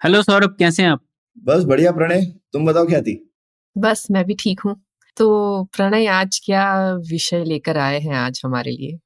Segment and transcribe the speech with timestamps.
[0.00, 1.00] Hello Saurabh कैसे हैं आप?
[1.38, 3.18] बस बढ़िया प्रणय तुम बताओ ख्याति
[3.76, 4.74] बस मैं भी ठीक हूँ।
[5.16, 6.64] तो प्रणय आज क्या
[7.10, 8.98] विषय लेकर आए हैं आज हमारे लिए?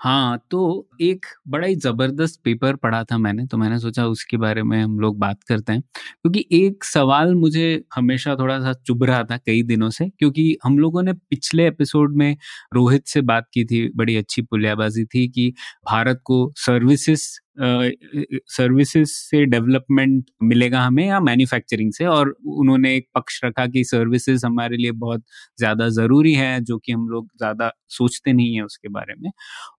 [0.00, 4.62] हाँ तो एक बड़ा ही ज़बरदस्त पेपर पढ़ा था मैंने तो मैंने सोचा उसके बारे
[4.62, 9.22] में हम लोग बात करते हैं। क्योंकि एक सवाल मुझे हमेशा थोड़ा सा चुभ रहा
[9.24, 12.36] था कई दिनों से क्योंकि हम लोगों ने पिछले एपिसोड में
[12.74, 15.52] रोहित से बात की थी बड़ी अच्छी पुलियाबाजी थी कि
[15.86, 22.04] भारत को सर्विसेज़ सर्विसेज़ से डेवलपमेंट मिलेगा हमें या मैन्युफैक्चरिंग से?
[22.06, 25.22] और उन्होंने एक पक्ष रखा कि सर्विसेज़ हमारे लिए बहुत
[25.58, 29.30] ज़्यादा ज़रूरी है, जो कि हम लोग ज़्यादा सोचते नहीं है उसके बारे में।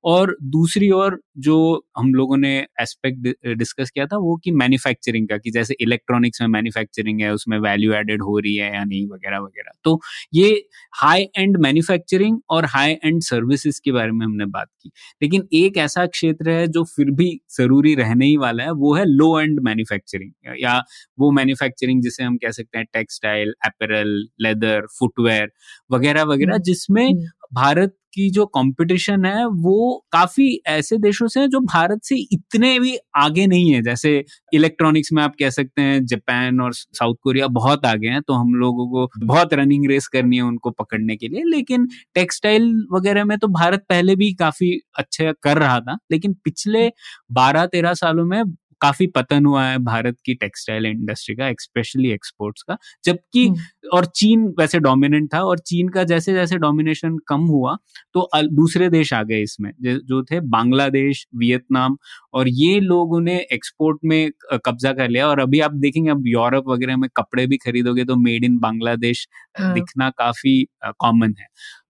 [0.05, 1.55] और दूसरी ओर जो
[1.97, 6.47] हम लोगों ने एस्पेक्ट डिस्कस किया था वो कि मैन्युफैक्चरिंग का, कि जैसे इलेक्ट्रॉनिक्स में
[6.49, 9.99] मैन्युफैक्चरिंग है, उसमें वैल्यू एडेड हो रही है या नहीं, वगैरह वगैरह। तो
[10.35, 10.49] ये
[10.93, 15.77] हाई एंड मैन्युफैक्चरिंग और हाई एंड सर्विसेज़ के बारे में हमने बात की। लेकिन एक
[15.79, 17.29] ऐसा क्षेत्र है जो फिर भी
[17.65, 20.77] ज़रूरी रहने ही वाला है वो है लो एंड मैन्युफैक्चरिंग या
[21.19, 25.51] वो मैन्युफैक्चरिंग जिसे हम कह सकते हैं टेक्सटाइल एपरल लेदर फुटवेयर
[25.91, 31.47] वगैरह वगैरह जिसमें हम्म। भारत की जो कंपटीशन है, वो काफ़ी ऐसे देशों से है
[31.49, 36.05] जो भारत से इतने भी आगे नहीं है। जैसे इलेक्ट्रॉनिक्स में आप कह सकते हैं
[36.05, 40.35] जापान और साउथ कोरिया बहुत आगे हैं तो हम लोगों को बहुत रनिंग रेस करनी
[40.37, 45.31] है उनको पकड़ने के लिए। लेकिन टेक्सटाइल वगैरह में तो भारत पहले भी काफ़ी अच्छा
[45.43, 46.89] कर रहा था, लेकिन पिछले
[47.33, 48.43] बारह तेरह सालों में
[48.81, 54.05] काफ़ी पतन हुआ है भारत की टेक्सटाइल इंडस्ट्री का स्पेशली एक्सपोर्ट्स का जबकि हम्म। और
[54.15, 57.75] चीन वैसे डोमिनेंट था और चीन का जैसे जैसे डोमिनेशन कम हुआ
[58.15, 61.97] तो दूसरे देश आ गए इसमें जो थे बांग्लादेश वियतनाम
[62.33, 64.29] और ये लोगों ने एक्सपोर्ट में
[64.65, 68.15] कब्जा कर लिया और अभी आप देखेंगे अब यूरोप वगैरह में कपड़े भी खरीदोगे तो
[68.17, 69.27] मेड इन बांग्लादेश
[69.59, 70.63] दिखना काफ़ी
[70.95, 71.47] कॉमन है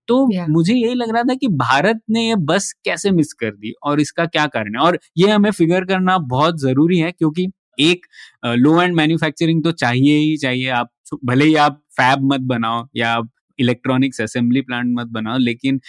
[0.07, 0.49] तो yeah.
[0.49, 3.99] मुझे यही लग रहा था कि भारत ने ये बस कैसे मिस कर दी और
[3.99, 7.47] इसका क्या कारण है और ये हमें फिगर करना बहुत ज़रूरी है क्योंकि
[7.79, 8.05] एक
[8.45, 10.89] लो एंड मैन्युफैक्चरिंग तो चाहिए ही चाहिए आप
[11.25, 13.29] भले ही आप फैब मत बनाओ या आप
[13.59, 15.79] इलेक्ट्रॉनिक्स असेंबली प्लांट मत बनाओ लेकिन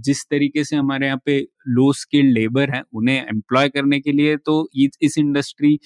[0.00, 4.36] जिस तरीके से हमारे यहाँ पे लो स्किल्ड लेबर है उन्हें एम्प्लॉय करने के लिए
[4.38, 4.54] तो
[5.02, 5.78] इस इंडस्ट्री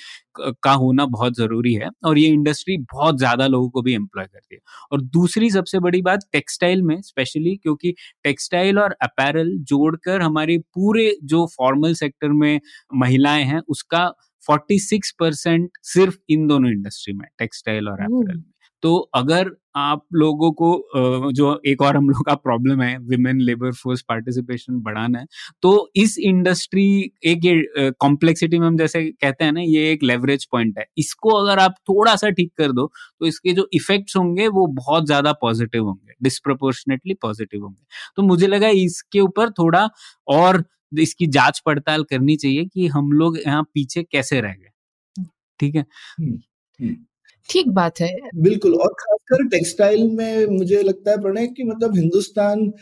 [0.63, 4.55] का होना बहुत ज़रूरी है और ये इंडस्ट्री बहुत ज़्यादा लोगों को भी एम्प्लॉय करती
[4.55, 4.61] है।
[4.93, 11.11] और दूसरी सबसे बड़ी बात टेक्सटाइल में स्पेशली क्योंकि टेक्सटाइल और अपैरल जोड़कर हमारी पूरे
[11.25, 12.61] जो फॉर्मल सेक्टर में
[12.95, 14.11] महिलाएँ हैं उसका
[14.49, 18.54] 46 परसेंट सिर्फ़ इन दोनों इंडस्ट्री में टेक्सटाइल और अपैरल में।
[18.85, 23.73] तो अगर आप लोगों को जो एक और हम लोग का प्रॉब्लम है विमेन लेबर
[23.75, 25.27] फोर्स पार्टिसिपेशन बढ़ाना है
[25.63, 26.87] तो इस इंडस्ट्री
[27.25, 31.31] एक ये कॉम्प्लेक्सिटी में हम जैसे कहते हैं ना ये एक लेवरेज पॉइंट है। इसको
[31.37, 32.87] अगर आप थोड़ा सा ठीक कर दो
[33.21, 37.83] तो इसके जो इफेक्ट्स होंगे वो बहुत ज़्यादा पॉजिटिव होंगे डिस्प्रपोर्शनेटली पॉजिटिव होंगे।
[38.17, 39.89] तो मुझे लगा इसके ऊपर थोड़ा
[40.29, 40.63] और
[40.99, 45.25] इसकी जाँच पड़ताल करनी चाहिए कि हम लोग यहाँ पीछे कैसे रह गए।
[45.61, 45.85] ठीक है?
[46.19, 46.39] हम्म,
[46.79, 46.97] हम्म।
[47.49, 52.73] ठीक बात है। बिल्कुल, और खासकर टेक्सटाइल में मुझे लगता है प्रणय कि मतलब हिंदुस्तान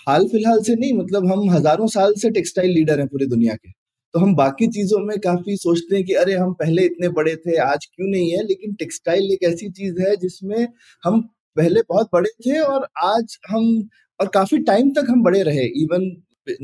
[0.00, 3.70] हाल फ़िलहाल से नहीं मतलब हम हज़ारों साल से टेक्सटाइल लीडर हैं पूरी दुनिया के।
[4.14, 7.56] तो हम बाकी चीज़ों में काफ़ी सोचते हैं कि अरे, हम पहले इतने बड़े थे,
[7.58, 8.42] आज क्यों नहीं है?
[8.44, 10.68] लेकिन टेक्सटाइल एक ऐसी चीज़ है जिसमें
[11.02, 11.20] हम
[11.56, 13.88] पहले बहुत बड़े थे और आज हम,
[14.20, 16.10] और काफ़ी टाइम तक हम बड़े रहे। Even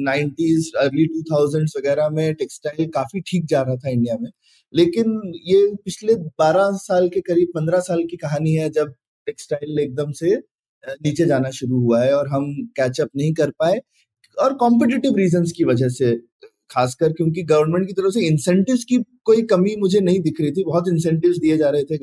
[0.00, 4.31] nineties early two thousand वगैरह में टेक्सटाइल काफ़ी ठीक जा रहा था इंडिया में।
[4.75, 8.94] लेकिन ये पिछले बारह साल के करीब, पंद्रह साल की कहानी है जब
[9.26, 10.36] टेक्सटाइल एकदम से
[11.04, 12.44] नीचे जाना शुरू हुआ है और हम
[12.76, 13.81] कैचअप नहीं कर पाए
[14.36, 16.16] और कॉम्पिटिटिव रीजंस की वजह से,
[16.70, 20.64] खासकर क्योंकि गवर्नमेंट की तरफ़ से इंसेंटिव्स की कोई कमी मुझे नहीं दिख रही थी,
[20.64, 21.96] बहुत इंसेंटिव्स दिए जा रहे थे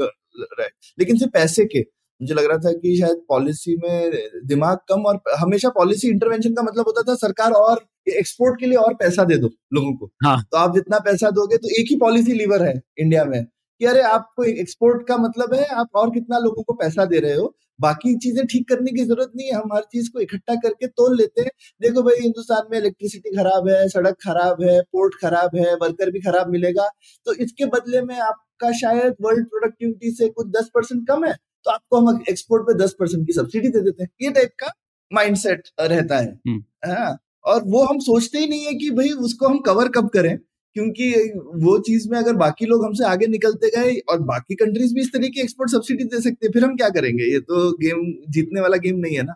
[1.00, 1.80] लेकिन सिर्फ़ पैसे के।
[2.22, 4.12] मुझे लग रहा था कि शायद पॉलिसी में
[4.46, 8.78] दिमाग कम और हमेशा पॉलिसी इंटरवेंशन का मतलब होता था सरकार और एक्सपोर्ट के लिए
[8.78, 10.42] और पैसा दे दो लोगों को। हाँ.
[10.44, 13.44] तो आप जितना पैसा दोगे तो एक ही पॉलिसी लीवर है इंडिया में
[13.82, 17.34] कि अरे आपको एक्सपोर्ट का मतलब है आप और कितना लोगों को पैसा दे रहे
[17.34, 20.88] हो। बाकी चीज़ें ठीक करने की ज़रूरत नहीं है। हम हर चीज़ को इकट्ठा करके
[20.90, 21.50] तोल लेते हैं।
[21.82, 26.20] देखो भाई हिंदुस्तान में इलेक्ट्रिसिटी खराब है सड़क खराब है पोर्ट खराब है वर्कर भी
[26.22, 26.88] खराब मिलेगा।
[27.28, 31.34] तो इसके बदले में आपका शायद वर्ल्ड प्रोडक्टिविटी से कुछ दस परसेंट कम है
[31.66, 34.72] तो आपको हम एक्सपोर्ट पे दस परसेंट की सब्सिडी दे देते हैं। ये टाइप का
[35.12, 39.48] माइंडसेट रहता है। हम्म। हाँ। और वो हम सोचते ही नहीं है कि भाई उसको
[39.48, 40.38] हम कवर कब करें
[40.76, 41.10] क्योंकि
[41.58, 45.12] वो चीज़ में अगर बाकी लोग हमसे आगे निकलते गए और बाकी कंट्रीज़ भी इस
[45.14, 48.62] तरह की एक्सपोर्ट सब्सिडी दे सकते हैं फिर हम क्या करेंगे ये तो गेम जीतने
[48.62, 49.36] वाला गेम नहीं है ना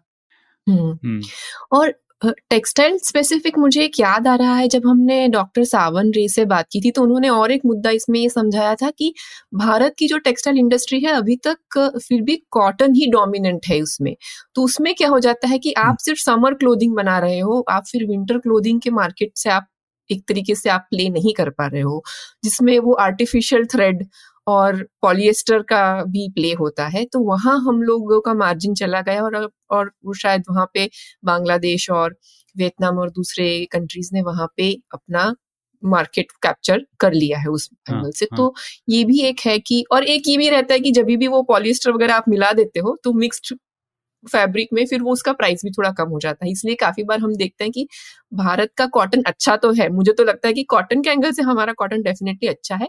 [0.68, 1.22] हम्म। हम्म।
[1.72, 6.46] और टेक्सटाइल स्पेसिफिक मुझे एक याद आ रहा है जब हमने डॉक्टर सावन रे से
[6.46, 9.14] बात की थी तो उन्होंने और एक मुद्दा इसमें ये समझाया था कि
[9.56, 14.16] भारत की जो टेक्सटाइल इंडस्ट्री है अभी तक फिर भी कॉटन ही डोमिनेंट है उसमें
[14.56, 17.64] तो उसमें क्या हो जाता है कि आप हम्म। सिर्फ़ समर क्लोथिंग बना रहे हो
[17.70, 19.68] आप फिर विंटर क्लोथिंग के मार्केट से आप
[20.10, 22.02] एक तरीके से आप प्ले नहीं कर पा रहे हो
[22.44, 24.06] जिसमें वो आर्टिफिशियल थ्रेड
[24.48, 29.24] और पॉलिएस्टर का भी प्ले होता है तो वहाँ हम लोगों का मार्जिन चला गया
[29.24, 30.90] और और वो शायद वहाँ पे
[31.26, 32.16] बांग्लादेश और
[32.56, 35.34] वियतनाम और दूसरे कंट्रीज़ ने वहाँ पे अपना
[35.84, 38.38] मार्केट कैप्चर कर लिया है उस एंगल हाँ, से। हाँ.
[38.38, 38.54] तो
[38.90, 41.42] ये भी एक है कि और एक ये भी रहता है कि जब भी वो
[41.46, 43.56] पॉलिएस्टर वगैरह आप मिला देते हो तो मिक्स्ड
[44.24, 47.20] फैब्रिक में फिर वो उसका प्राइस भी थोड़ा कम हो जाता है। इसलिए काफ़ी बार
[47.20, 47.88] हम देखते हैं कि
[48.36, 51.44] भारत का कॉटन अच्छा तो है। मुझे तो लगता है कि कॉटन के एंगल से
[51.44, 52.88] हमारा कॉटन डेफिनेटली अच्छा है।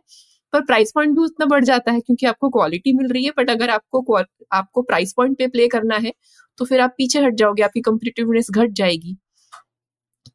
[0.53, 3.51] पर प्राइस पॉइंट भी उतना बढ़ जाता है क्योंकि आपको क्वालिटी मिल रही है बट
[3.51, 4.17] अगर आपको
[4.53, 6.13] आपको प्राइस पॉइंट पे प्ले करना है
[6.59, 9.17] तो फिर आप पीछे हट जाओगे आपकी कम्पिटेटिवनेस घट जाएगी।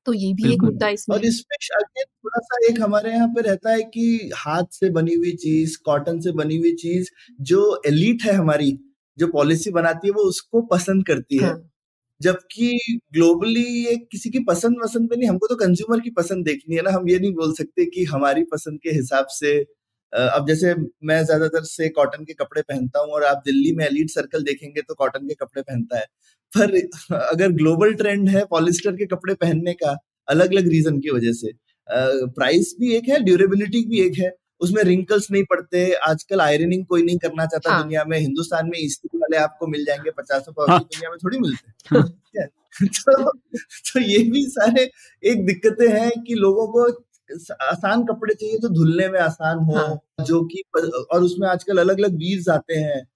[0.05, 3.71] तो ये भी एक मुद्दा इसमें और इसमें थोड़ा सा एक हमारे यहाँ पे रहता
[3.71, 7.09] है कि हाथ से बनी हुई चीज़ कॉटन से बनी हुई चीज़
[7.43, 8.71] जो एलिट है हमारी
[9.17, 11.69] जो पॉलिसी बनाती है वो उसको पसंद करती है। हाँ.
[12.21, 16.75] जबकि ग्लोबली ये किसी की पसंद पसंद पे नहीं हमको तो कंज्यूमर की पसंद देखनी
[16.75, 19.53] है ना हम ये नहीं बोल सकते कि हमारी पसंद के हिसाब से
[20.13, 20.73] अब जैसे
[21.03, 24.81] मैं ज़्यादातर से कॉटन के कपड़े पहनता हूँ और आप दिल्ली में एलिट सर्कल देखेंगे
[24.81, 26.05] तो कॉटन के कपड़े पहनता है
[26.51, 26.75] पर
[27.15, 31.51] अगर ग्लोबल ट्रेंड है पॉलिस्टर के कपड़े पहनने का अलग अलग रीजन की वजह से
[32.27, 34.31] प्राइस भी एक है ड्यूरेबिलिटी भी एक है
[34.61, 37.83] उसमें रिंकल्स नहीं पड़ते आजकल आयरनिंग कोई नहीं करना चाहता हाँ.
[37.83, 40.79] दुनिया में हिंदुस्तान में इस्त्री वाले आपको मिल जाएँगे पचास रुपए हाँ.
[40.79, 42.47] दुनिया में थोड़ी मिलते हैं हाँ.
[42.83, 43.31] तो,
[43.93, 44.89] तो ये भी सारे
[45.23, 46.91] एक दिक्कतें हैं कि लोगों को
[47.61, 49.99] आसान कपड़े चाहिए तो धुलने में आसान हो हाँ.
[50.25, 50.63] जो कि
[51.13, 53.07] और उसमें आजकल अलग अलग वीव्स आते हैं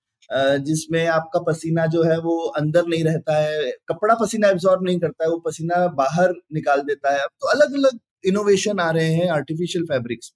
[0.64, 5.24] जिसमें आपका पसीना जो है वो अंदर नहीं रहता है कपड़ा पसीना एब्जॉर्ब नहीं करता
[5.24, 9.86] है वो पसीना बाहर निकाल देता है तो अलग अलग इनोवेशन आ रहे हैं आर्टिफिशियल
[9.86, 10.34] फैब्रिक्स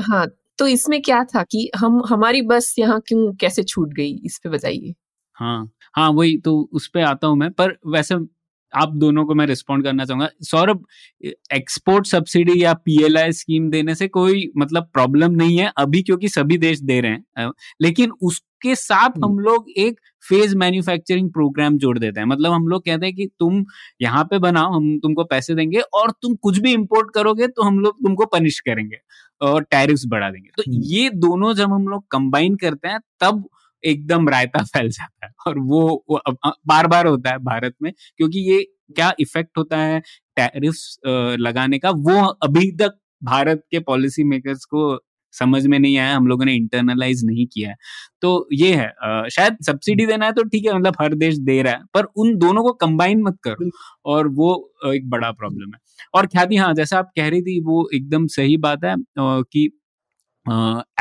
[0.00, 0.26] हाँ
[0.58, 4.48] तो इसमें क्या था कि हम हमारी बस यहाँ क्यों कैसे छूट गई इस पे
[4.48, 4.94] बताइए।
[5.34, 8.14] हाँ हाँ वही तो उस पे आता हूँ मैं पर वैसे
[8.72, 10.84] आप दोनों को मैं रिस्पॉन्ड करना चाहूँगा सौरभ
[11.52, 16.58] एक्सपोर्ट सब्सिडी या पीएलआई स्कीम देने से कोई मतलब प्रॉब्लम नहीं है अभी क्योंकि सभी
[16.58, 17.50] देश दे रहे हैं
[17.82, 22.66] लेकिन उसके साथ हम हम्म। लोग एक फ़ेज़ मैन्युफैक्चरिंग प्रोग्राम जोड़ देते हैं मतलब हम
[22.68, 23.64] लोग कहते हैं कि तुम
[24.02, 27.78] यहाँ पे बनाओ हम तुमको पैसे देंगे और तुम कुछ भी इम्पोर्ट करोगे तो हम
[27.80, 28.98] लोग तुमको पनिश करेंगे
[29.40, 33.44] और टैरिफ्स बढ़ा देंगे तो हम्म। ये दोनों जब हम लोग कंबाइन करते हैं तब
[33.84, 36.20] एकदम रायता फैल जाता है। और वो, वो
[36.68, 38.62] बार बार होता है भारत में क्योंकि ये
[38.96, 40.00] क्या इफ़ेक्ट होता है
[40.36, 40.98] टैरिफ्स
[41.40, 44.98] लगाने का वो अभी तक भारत के पॉलिसी मेकर्स को
[45.34, 47.74] समझ में नहीं आया हम लोगों ने इंटरनलाइज नहीं किया है।
[48.22, 51.60] तो ये है आ, शायद सब्सिडी देना है तो ठीक है मतलब हर देश दे
[51.62, 53.70] रहा है पर उन दोनों को कंबाइन मत करो।
[54.06, 54.50] और वो
[54.88, 55.80] एक बड़ा प्रॉब्लम है।
[56.14, 59.68] और ख्याति हाँ जैसा आप कह रही थी वो एकदम सही बात है कि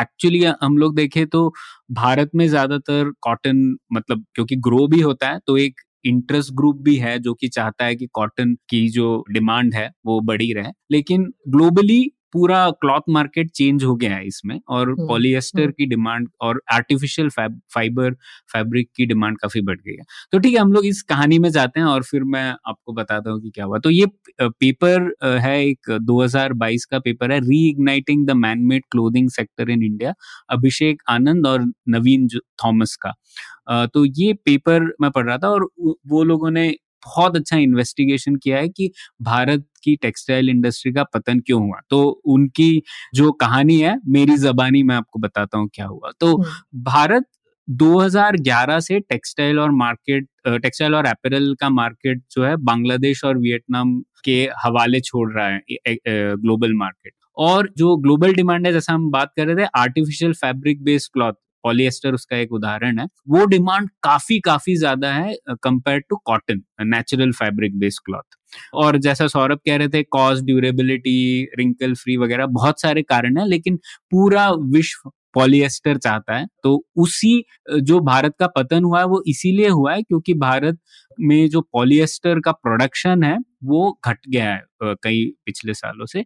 [0.01, 1.53] एक्चुअली uh, हम लोग देखें तो
[1.91, 6.95] भारत में ज़्यादातर कॉटन मतलब क्योंकि ग्रो भी होता है तो एक इंटरेस्ट ग्रुप भी
[6.95, 11.33] है जो कि चाहता है कि कॉटन की जो डिमांड है वो बढ़ी रहे। लेकिन
[11.49, 16.27] ग्लोबली पूरा क्लॉथ मार्केट चेंज हो गया है इसमें और पॉलिएस्टर हम्म, हम्म। की डिमांड
[16.41, 17.29] और आर्टिफिशियल
[17.73, 18.13] फाइबर
[18.53, 21.49] फैब्रिक की डिमांड काफ़ी बढ़ गई है। तो ठीक है हम लोग इस कहानी में
[21.49, 24.05] जाते हैं और फिर मैं आपको बताता हूँ कि क्या हुआ। तो ये
[24.41, 25.11] पेपर
[25.43, 27.39] है एक 2022 का पेपर है
[27.69, 30.13] reigniting the manmade clothing sector in India
[30.49, 32.27] Abhishek Anand और नवीन
[32.63, 33.13] थॉमस का।
[33.85, 35.69] तो ये पेपर मैं पढ़ रहा था और
[36.07, 36.67] वो लोगों ने
[37.05, 41.79] बहुत अच्छा इन्वेस्टिगेशन किया है कि भारत की टेक्सटाइल इंडस्ट्री का पतन क्यों हुआ?
[41.89, 42.81] तो उनकी
[43.15, 47.25] जो कहानी है मेरी जबानी मैं आपको बताता हूँ क्या हुआ। तो हम्म। भारत
[47.67, 53.99] 2011 से टेक्सटाइल और मार्केट टेक्सटाइल और एपरल का मार्केट जो है बांग्लादेश और वियतनाम
[54.23, 55.59] के हवाले छोड़ रहा है
[56.35, 60.83] ग्लोबल मार्केट और जो ग्लोबल डिमांड है जैसा हम बात कर रहे थे artificial fabric
[60.83, 61.33] based cloth
[61.67, 67.31] polyester उसका एक उदाहरण है। वो डिमांड काफ़ी काफ़ी ज़्यादा है compare to cotton natural
[67.33, 68.35] fabric based cloth
[68.75, 73.47] और जैसा सौरभ कह रहे थे कॉस्ट ड्यूरेबिलिटी रिंकल फ्री वगैरह बहुत सारे कारण है,
[73.47, 73.77] लेकिन
[74.11, 77.43] पूरा विश्व पॉलिएस्टर चाहता है। तो उसी
[77.81, 80.79] जो भारत का पतन हुआ है, वो इसीलिए हुआ है क्योंकि भारत
[81.19, 86.23] में जो पॉलिएस्टर का प्रोडक्शन है वो घट गया है कई पिछले सालों से।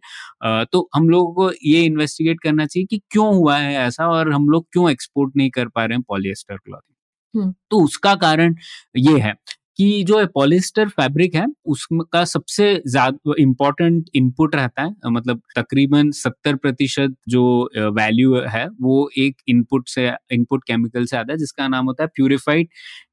[0.64, 4.48] तो हम लोगों को ये इन्वेस्टिगेट करना चाहिए कि क्यों हुआ है ऐसा और हम
[4.48, 6.92] लोग क्यों एक्सपोर्ट नहीं कर पा रहे हैं पॉलिएस्टर क्लॉथिंग
[7.34, 8.54] हम्म। तो उसका कारण
[8.98, 9.34] ये है
[9.78, 16.56] कि जो पॉलिस्टर फैब्रिक है उसका सबसे ज़्यादा इम्पोर्टेंट इनपुट रहता है मतलब तकरीबन सत्तर
[16.56, 17.44] प्रतिशत जो
[17.92, 22.08] वैल्यू है वो एक इनपुट से इनपुट केमिकल से आता है जिसका नाम होता है
[22.14, 22.68] प्यूरिफाइड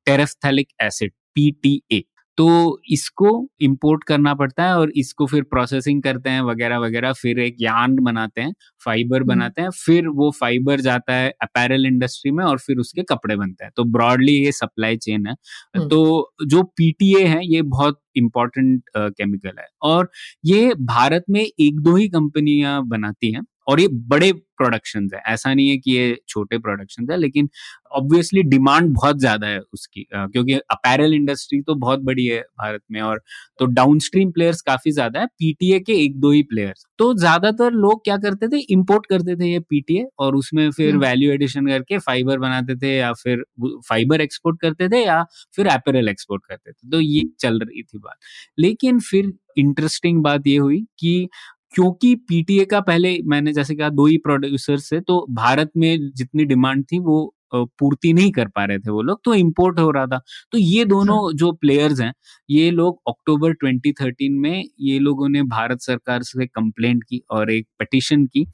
[0.05, 2.03] टेरेफ्थैलिक एसिड पीटीए
[2.38, 7.39] तो इसको इंपोर्ट करना पड़ता है और इसको फिर प्रोसेसिंग करते हैं वगैरह वगैरह फिर
[7.39, 8.53] एक यान बनाते हैं
[8.86, 13.03] फाइबर हम्म। बनाते हैं फिर वो फाइबर जाता है अपैरल इंडस्ट्री में और फिर उसके
[13.03, 17.62] कपड़े बनते हैं। तो ब्रॉडली ये सप्लाई चेन है। हम्म। तो जो पीटीए है ये
[17.62, 20.10] बहुत इंपॉर्टेंट केमिकल है। और
[20.46, 25.54] ये भारत में एक दो ही कंपनियाँ बनाती हैं। और ये बड़े प्रोडक्शन है। ऐसा
[25.54, 27.50] नहीं है कि ये छोटे प्रोडक्शन है लेकिन
[27.94, 33.00] ऑब्वियसली डिमांड बहुत ज़्यादा है उसकी क्योंकि अपैरल इंडस्ट्री तो बहुत बड़ी है भारत में
[33.02, 33.22] और
[33.60, 38.04] तो डाउनस्ट्रीम प्लेयर्स काफ़ी ज़्यादा है पीटीए के एक दो ही प्लेयर्स तो ज़्यादातर लोग
[38.04, 41.98] क्या करते थे इंपोर्ट करते थे ये पीटीए और उसमें फिर वैल्यू हम्म। एडिशन करके
[42.00, 43.44] फाइबर बनाते थे या फिर
[43.90, 45.24] फाइबर एक्सपोर्ट करते थे या
[45.56, 48.18] फिर अपैरल एक्सपोर्ट करते थे। तो ये चल रही थी बात।
[48.60, 51.28] लेकिन फिर इंटरेस्टिंग बात ये हुई कि
[51.74, 56.46] क्योंकि पीटीए का पहले मैंने जैसे कहा दो ही प्रोड्यूसर से तो भारत में जितनी
[56.46, 57.20] डिमांड थी वो
[57.54, 60.22] पूर्ति नहीं कर पा रहे थे वो लोग तो इंपोर्ट हो रहा था
[60.52, 62.14] तो ये दोनों हाँ। जो प्लेयर्स हैं
[62.50, 67.68] ये लोग अक्टूबर 2013 में ये लोगों ने भारत सरकार से कंप्लेंट की और एक
[67.80, 68.46] पटिशन की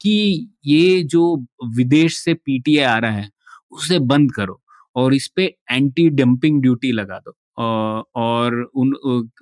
[0.00, 0.14] कि
[0.66, 1.24] ये जो
[1.76, 3.28] विदेश से पीटीए आ रहा है
[3.72, 4.60] उसे बंद करो
[4.96, 8.92] और इस पे एंटी डंपिंग ड्यूटी लगा दो और उन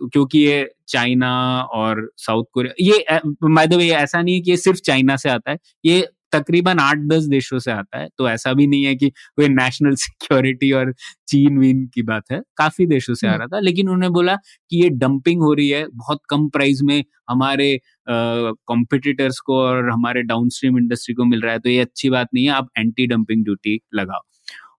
[0.03, 4.57] क्योंकि ये चाइना और साउथ कोरिया ये बाय द वे ऐसा नहीं है कि ये
[4.57, 8.53] सिर्फ़ चाइना से आता है ये तकरीबन आठ दस देशों से आता है तो ऐसा
[8.53, 10.95] भी नहीं है कि कोई नेशनल सिक्योरिटी और
[11.29, 14.37] चीन वीन की बात है काफ़ी देशों से आ रहा था लेकिन उन्होंने बोला
[14.71, 20.23] कि ये डंपिंग हो रही है बहुत कम प्राइस में हमारे कॉम्पिटिटर्स को और हमारे
[20.23, 23.45] डाउनस्ट्रीम इंडस्ट्री को मिल रहा है तो ये अच्छी बात नहीं है आप एंटी डंपिंग
[23.45, 24.21] ड्यूटी लगाओ।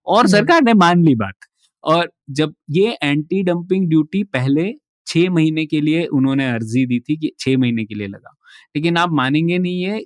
[0.05, 1.33] और सरकार ने मान ली बात
[1.83, 4.71] और जब ये एंटी डंपिंग ड्यूटी पहले
[5.07, 8.33] छह महीने के लिए उन्होंने अर्जी दी थी कि छह महीने के लिए लगाओ।
[8.75, 10.01] लेकिन आप मानेंगे नहीं है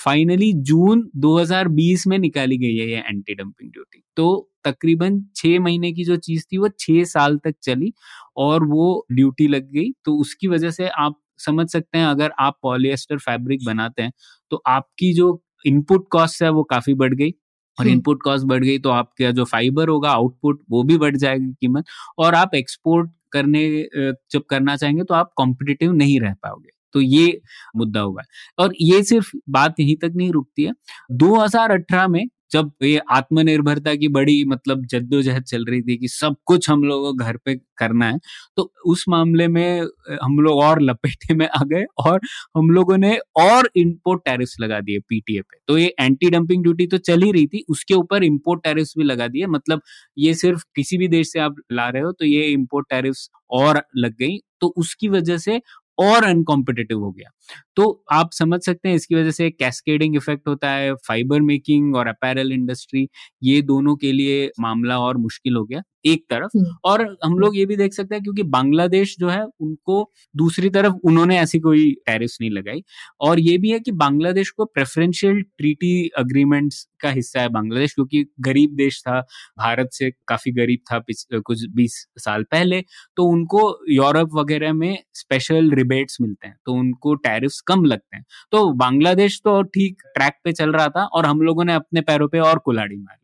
[0.00, 5.92] फाइनली जून 2020 में निकाली गई है ये एंटी डंपिंग ड्यूटी तो तकरीबन छह महीने
[5.92, 7.92] की जो चीज़ थी, वो छह साल तक चली
[8.38, 12.58] और वो ड्यूटी लग गई। तो उसकी वजह से आप समझ सकते हैं, अगर आप
[12.62, 14.12] पॉलिएस्टर फैब्रिक बनाते हैं
[14.52, 17.32] तो आपकी जो इनपुट कॉस्ट है, वो काफ़ी बढ़ गई।
[17.80, 21.16] और इनपुट हम्म। कॉस्ट बढ़ गई तो आपका जो फाइबर होगा आउटपुट वो भी बढ़
[21.16, 21.84] जाएगी कीमत
[22.18, 23.88] और आप एक्सपोर्ट करने
[24.32, 27.40] जब करना चाहेंगे तो आप कॉम्पिटिटिव नहीं रह पाओगे। तो ये
[27.76, 28.26] मुद्दा हुआ है।
[28.58, 30.72] और ये सिर्फ़ बात यहीं तक नहीं रुकती है।
[31.12, 36.70] 2018 में जब ये आत्मनिर्भरता की बड़ी मतलब जद्दोजहद चल रही थी कि सब कुछ
[36.70, 38.18] हम लोगों घर पे करना है
[38.56, 39.80] तो उस मामले में
[40.22, 42.20] हम लोग और लपेटे में आ गए और
[42.56, 46.86] हम लोगों ने और इम्पोर्ट टैरिफ्स लगा दिए पीटीए पे। तो ये एंटी डंपिंग ड्यूटी
[46.86, 49.82] तो चल ही रही थी, उसके ऊपर इम्पोर्ट टैरिफ्स भी लगा दिए। मतलब
[50.18, 53.82] ये सिर्फ़ किसी भी देश से आप ला रहे हो तो ये इम्पोर्ट टैरिफ्स और
[53.96, 55.60] लग गई। तो उसकी वजह से
[56.00, 57.30] और अनकॉम्पिटेटिव हो गया।
[57.76, 62.06] तो आप समझ सकते हैं इसकी वजह से कैस्केडिंग इफ़ेक्ट होता है फाइबर मेकिंग और
[62.08, 63.08] अपैरल इंडस्ट्री
[63.42, 67.56] ये दोनों के लिए मामला और मुश्किल हो गया एक तरफ़। हम्म। और हम लोग
[67.56, 69.96] ये भी देख सकते हैं क्योंकि बांग्लादेश जो है उनको
[70.34, 72.82] दूसरी तरफ़ उन्होंने ऐसी कोई टैरिफ नहीं लगाई।
[73.20, 78.24] और ये भी है कि बांग्लादेश को प्रेफरेंशियल ट्रीटी अग्रीमेंट्स का हिस्सा है बांग्लादेश क्योंकि
[78.42, 79.20] गरीब देश था
[79.58, 80.98] भारत से काफ़ी गरीब था
[81.40, 82.80] कुछ बीस साल पहले
[83.16, 88.24] तो उनको यूरोप वगैरह में स्पेशल रिबेट्स मिलते हैं तो उनको टैरिफ कम लगते हैं।
[88.52, 92.28] तो बांग्लादेश तो ठीक ट्रैक पे चल रहा था और हम लोगों ने अपने पैरों
[92.28, 93.16] पे और कुलाड़ी मार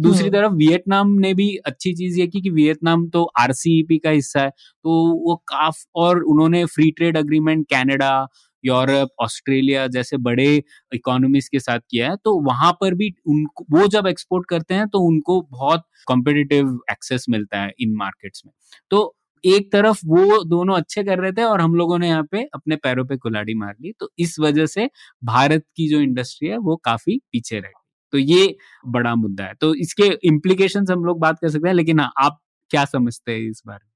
[0.00, 4.10] दूसरी हम्म। तरफ़ वियतनाम ने भी अच्छी चीज़ ये की कि वियतनाम तो आरसीईपी का
[4.10, 8.28] हिस्सा है तो वो काफ और उन्होंने free trade agreement Canada
[8.66, 10.62] Europe Australia जैसे बड़े
[10.94, 14.88] इकोनॉमीज के साथ किया है तो वहाँ पर भी उनको वो जब एक्सपोर्ट करते हैं
[14.88, 18.52] तो उनको बहुत कॉम्पिटिटिव एक्सेस मिलता है इन मार्केट्स में।
[18.90, 22.42] तो एक तरफ़ वो दोनों अच्छे कर रहे थे और हम लोगों ने यहाँ पे
[22.54, 24.88] अपने पैरों पे कुलाड़ी मार ली। तो इस वजह से
[25.24, 28.56] भारत की जो इंडस्ट्री है, वो काफ़ी पीछे रह गई। तो ये
[28.88, 32.40] बड़ा मुद्दा है। तो इसके इम्प्लीकेशन हम लोग बात कर सकते हैं, लेकिन हाँ आप
[32.70, 33.87] क्या समझते हैं इस बारे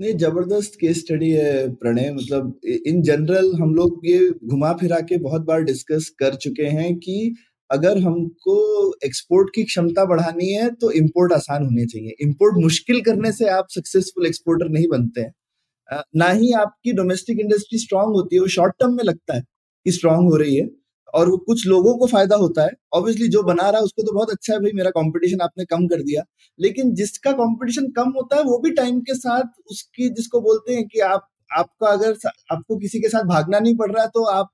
[0.00, 5.16] नहीं, ज़बरदस्त केस स्टडी है प्रणय। मतलब इन जनरल हम लोग ये घुमा फिरा के
[5.18, 7.34] बहुत बार डिस्कस कर चुके हैं कि
[7.70, 8.58] अगर हमको
[9.04, 13.66] एक्सपोर्ट की क्षमता बढ़ानी है तो इंपोर्ट आसान होने चाहिए। इंपोर्ट मुश्किल करने से आप
[13.70, 18.74] सक्सेसफुल एक्सपोर्टर नहीं बनते हैं। ना ही आपकी डोमेस्टिक इंडस्ट्री स्ट्रांग होती है, वो शॉर्ट
[18.80, 19.42] टर्म में लगता है
[19.86, 20.68] कि स्ट्रांग हो रही है।
[21.14, 24.12] और वो कुछ लोगों को फ़ायदा होता है। ऑब्वियसली जो बना रहा है, उसको तो
[24.14, 26.22] बहुत अच्छा है भाई, मेरा कंपटीशन आपने कम कर दिया।
[26.58, 30.86] लेकिन जिसका कंपटीशन कम होता है, वो भी टाइम के साथ उसकी जिसको बोलते हैं
[30.88, 32.16] कि आप, आपका अगर
[32.52, 34.48] आपको किसी के साथ भागना नहीं पड़ रहा तो आप,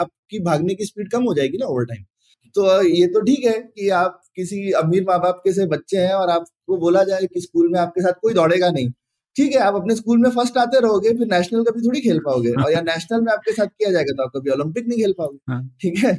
[0.00, 2.04] आपकी भागने की स्पीड कम हो जाएगी ना ओवर टाइम
[2.54, 6.12] तो ये तो ठीक है कि आप किसी अमीर माँ बाप के से बच्चे हैं
[6.14, 8.90] और आपको बोला जाए कि स्कूल में आपके साथ कोई दौड़ेगा नहीं।
[9.36, 12.52] ठीक है आप अपने स्कूल में फ़र्स्ट आते रहोगे फिर नेशनल कभी थोड़ी खेल पाओगे।
[12.54, 15.38] और या नेशनल में आपके साथ किया जाएगा तो आप कभी ओलंपिक नहीं खेल पाओगे।
[15.52, 16.14] हाँ। ठीक है?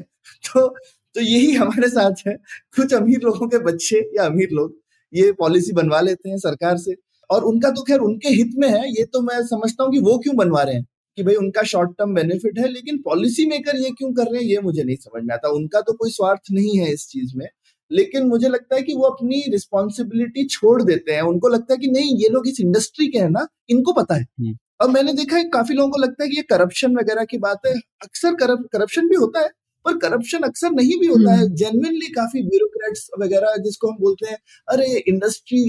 [0.46, 0.68] तो
[1.16, 2.34] तो यही हमारे साथ है।
[2.78, 4.76] कुछ अमीर लोगों के बच्चे या अमीर लोग
[5.14, 6.96] ये पॉलिसी बनवा लेते हैं सरकार से।
[7.30, 10.18] और उनका तो खैर उनके हित में है ये तो मैं समझता हूँ कि वो
[10.20, 10.86] क्यों बनवा रहे हैं
[11.18, 14.50] कि भाई उनका शॉर्ट टर्म बेनिफिट है लेकिन पॉलिसी मेकर ये क्यों कर रहे हैं
[14.50, 17.48] ये मुझे नहीं समझ में आता। उनका तो कोई स्वार्थ नहीं है इस चीज़ में।
[17.92, 21.88] लेकिन मुझे लगता है कि वो अपनी रिस्पॉन्सिबिलिटी छोड़ देते हैं उनको लगता है कि
[21.90, 25.38] नहीं ये लोग इस इंडस्ट्री के हैं ना इनको पता है हम्म। और मैंने देखा
[25.38, 28.34] है काफ़ी लोगों को लगता है कि ये करप्शन वगैरह की बात है अक्सर
[28.68, 29.50] करप्शन भी होता है
[29.86, 34.30] पर करप्शन अक्सर नहीं भी होता है जेनविनली हम्म। काफ़ी ब्यूरोक्रेट्स वगैरह जिसको हम बोलते
[34.30, 35.62] हैं अरे इंडस्ट्री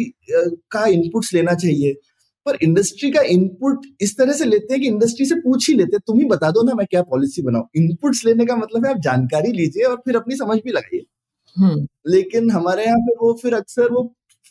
[0.71, 1.95] का इनपुट्स लेना चाहिए
[2.47, 5.97] पर इंडस्ट्री का इनपुट इस तरह से लेते हैं कि इंडस्ट्री से पूछ ही लेते
[5.97, 8.93] हैं तुम ही बता दो ना मैं क्या पॉलिसी बनाऊ इनपुट्स लेने का मतलब है
[8.93, 11.18] आप जानकारी लीजिए और फिर अपनी समझ भी लगाइए हम्म।
[12.09, 14.03] लेकिन हमारे यहाँ पे वो फिर अक्सर वो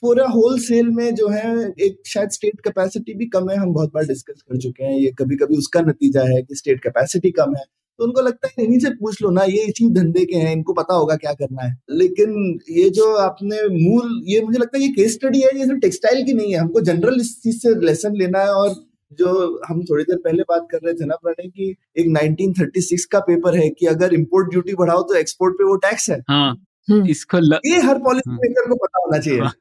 [0.03, 3.93] पूरा होल सेल में जो है एक शायद स्टेट कैपेसिटी भी कम है हम बहुत
[3.93, 7.55] बार डिस्कस कर चुके हैं। ये कभी कभी उसका नतीजा है कि स्टेट कैपेसिटी कम
[7.55, 7.63] है।
[7.99, 10.73] तो उनको लगता है इन्हीं से पूछ लो ना ये इसी धंधे के हैं इनको
[10.73, 14.89] पता होगा क्या करना है। लेकिन ये जो आपने मूल ये मुझे लगता है ये
[14.89, 18.15] केस स्टडी है ये सिर्फ़ टेक्सटाइल की नहीं है। हमको जनरल इस चीज़ से लेसन
[18.15, 18.75] लेना है और
[19.19, 23.19] जो हम थोड़ी देर पहले बात कर रहे थे ना प्रणय की एक 1936 का
[23.19, 26.65] पेपर है कि अगर इम्पोर्ट ड्यूटी बढ़ाओ तो एक्सपोर्ट पे वो टैक्स है। हाँ, हम्म।
[26.87, 27.59] इसको ल...
[27.65, 29.53] ये हर पॉलिसी मेकर हाँ। को पता होना चाहिए। हाँ,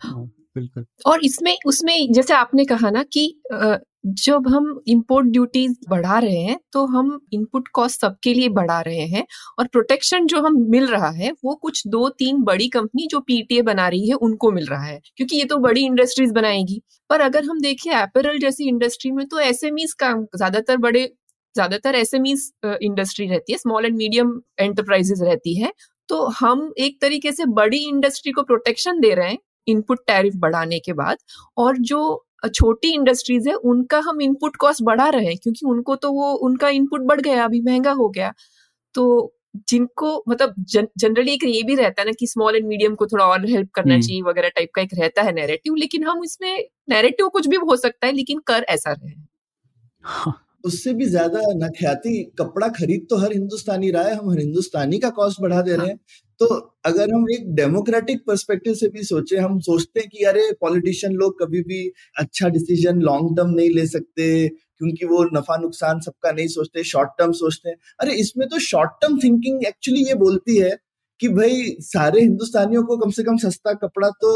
[0.00, 0.24] हाँ,
[0.56, 3.32] बिल्कुल। और इसमें उसमें जैसे आपने कहा ना कि
[4.06, 9.06] जब हम इंपोर्ट ड्यूटीज़ बढ़ा रहे हैं तो हम इनपुट कॉस्ट सबके लिए बढ़ा रहे
[9.08, 9.24] हैं
[9.58, 13.62] और प्रोटेक्शन जो हम मिल रहा है वो कुछ दो तीन बड़ी कंपनी जो पीटीए
[13.62, 17.44] बना रही है उनको मिल रहा है। क्योंकि ये तो बड़ी इंडस्ट्रीज़ बनाएगी। पर अगर
[17.44, 19.60] हम देखें एपरल जैसी इंडस्ट्री में तो एस
[20.00, 21.06] का ज़्यादातर बड़े
[21.54, 25.72] ज़्यादातर एस इंडस्ट्री रहती है। स्मॉल एंड मीडियम एंटरप्राइजेस रहती है।
[26.08, 30.78] तो हम एक तरीके से बड़ी इंडस्ट्री को प्रोटेक्शन दे रहे हैं इनपुट टैरिफ बढ़ाने
[30.78, 31.18] के बाद
[31.56, 36.12] और जो छोटी इंडस्ट्रीज़ है उनका हम इनपुट कॉस्ट बढ़ा रहे हैं क्योंकि उनको तो
[36.12, 38.32] वो उनका इनपुट बढ़ गया अभी महँगा हो गया।
[38.94, 39.34] तो
[39.70, 43.06] जिनको मतलब जन जनरली एक ये भी रहता है ना कि स्मॉल एंड मीडियम को
[43.06, 46.68] थोड़ा और हेल्प करना चाहिए वगैरह टाइप का एक रहता है नैरेटिव लेकिन हम इसमें
[46.90, 49.14] नैरेटिव कुछ भी हो सकता है लेकिन कर ऐसा रहे
[50.04, 54.98] हाँ। उससे भी ज़्यादा नख्याति कपड़ा खरीद तो हर हिंदुस्तानी रहा है हम हर हिंदुस्तानी
[54.98, 55.98] का कॉस्ट बढ़ा दे रहे हैं।
[56.40, 56.46] तो
[56.86, 61.38] अगर हम एक डेमोक्रेटिक परस्पेक्टिव से भी सोचे हम सोचते हैं कि अरे पॉलिटिशियन लोग
[61.42, 61.86] कभी भी
[62.18, 67.10] अच्छा डिसीज़न लॉन्ग टर्म नहीं ले सकते क्योंकि वो नफा नुकसान सबका नहीं सोचते शॉर्ट
[67.18, 70.76] टर्म सोचते हैं। अरे इसमें तो शॉर्ट टर्म थिंकिंग एक्चुअली ये बोलती है
[71.20, 74.32] कि भाई सारे हिंदुस्तानियों को कम से कम सस्ता कपड़ा तो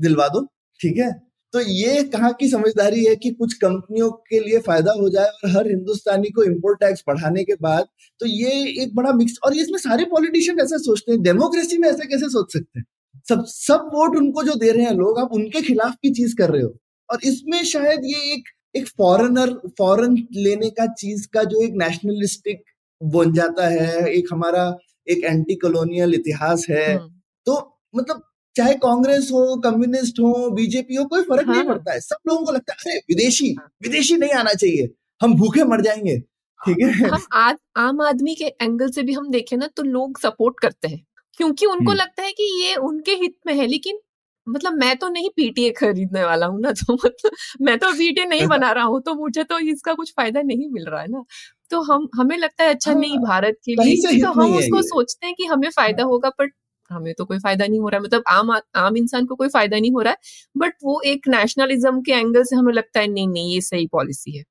[0.00, 0.46] दिलवा दो
[0.80, 1.10] ठीक है?
[1.54, 5.50] तो ये कहाँ की समझदारी है कि कुछ कंपनियों के लिए फ़ायदा हो जाए और
[5.50, 7.86] हर हिंदुस्तानी को इम्पोर्ट टैक्स बढ़ाने के बाद
[8.20, 8.50] तो ये
[8.82, 12.52] एक बड़ा मिक्स और इसमें सारे पॉलिटिशियन ऐसे सोचते हैं डेमोक्रेसी में ऐसे कैसे सोच
[12.52, 12.86] सकते हैं
[13.28, 16.50] सब सब वोट उनको जो दे रहे हैं लोग आप उनके खिलाफ की चीज़ कर
[16.50, 16.74] रहे हो
[17.08, 22.64] और इसमें शायद ये एक एक फॉरेनर फॉरेन लेने का चीज़ का जो एक नेशनलिस्टिक
[23.00, 24.66] बन जाता है एक हमारा
[25.06, 27.08] एक एंटी कॉलोनियल इतिहास है हम्म।
[27.46, 27.60] तो
[27.94, 28.22] मतलब
[28.56, 32.44] चाहे कांग्रेस हो कम्युनिस्ट हो बीजेपी हो कोई फ़र्क हाँ। नहीं पड़ता है। सब लोगों
[32.46, 34.88] को लगता है अरे विदेशी हाँ। विदेशी नहीं आना चाहिए।
[35.20, 36.18] हम भूखे मर जाएँगे।
[36.60, 36.90] ठीक है?
[37.08, 40.88] हम आज आम आदमी के एंगल से भी हम देखें ना तो लोग सपोर्ट करते
[40.88, 41.04] हैं।
[41.38, 43.98] क्योंकि उनको हम्म। लगता है कि ये उनके हित में है लेकिन
[44.46, 48.46] मतलब मैं तो नहीं पीटीए खरीदने वाला हूँ ना तो मतलब मैं तो पीटीए नहीं
[48.46, 51.24] बना रहा हूँ तो मुझे तो इसका कुछ फ़ायदा नहीं मिल रहा है ना।
[51.70, 55.26] तो हम हमें लगता है अच्छा हाँ, नहीं भारत के लिए तो हम उसको सोचते
[55.26, 56.50] हैं कि हमें फ़ायदा होगा पर
[56.90, 59.78] हमें तो कोई फ़ायदा नहीं हो रहा है। मतलब आम आम इंसान को कोई फ़ायदा
[59.78, 60.18] नहीं हो रहा है
[60.56, 64.36] बट वो एक नेशनलिज्म के एंगल से हमें लगता है नहीं नहीं ये सही पॉलिसी
[64.38, 64.44] है।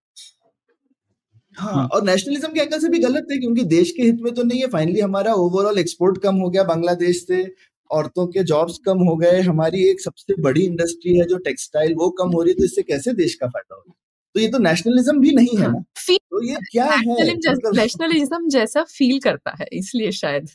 [1.56, 4.44] हाँ और नेशनलिज्म के एंगल से भी गलत है क्योंकि देश के हित में तो
[4.44, 7.44] नहीं है। फाइनली हमारा ओवरऑल एक्सपोर्ट कम हो गया बांग्लादेश से
[7.90, 12.10] औरतों के जॉब्स कम हो गए। हमारी एक सबसे बड़ी इंडस्ट्री है जो टेक्सटाइल वो
[12.20, 13.94] कम हो रही है तो इससे कैसे देश का फ़ायदा होगा?
[14.36, 15.68] तो ये तो नेशनलिज्म भी नहीं है ना?
[15.68, 15.84] हाँ,
[16.32, 17.24] तो ये क्या है?
[17.26, 20.50] नेशनलिज्म मतलब जैसा फील करता है इसलिए शायद।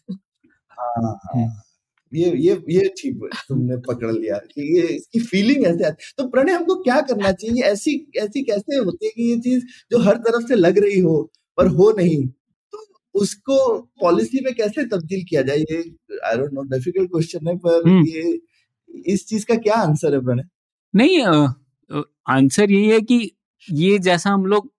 [0.70, 1.46] हाँ, हाँ।
[2.12, 6.52] ये ये ये ठीक तुमने पकड़ लिया कि ये इसकी फीलिंग ऐसे आती तो प्रणय
[6.52, 10.46] हमको क्या करना चाहिए ऐसी ऐसी कैसे होती है कि ये चीज़ जो हर तरफ़
[10.48, 11.20] से लग रही हो
[11.58, 12.26] पर हो नहीं
[12.72, 13.58] तो उसको
[14.00, 15.82] पॉलिसी में कैसे तब्दील किया जाए ये
[16.26, 18.38] I don't know difficult question है पर हम्म। ये
[19.06, 20.48] इस चीज़ का क्या आंसर है प्रणय
[20.94, 21.20] नहीं
[22.28, 23.30] आंसर यही है कि
[23.68, 24.70] ये जैसा हम लोग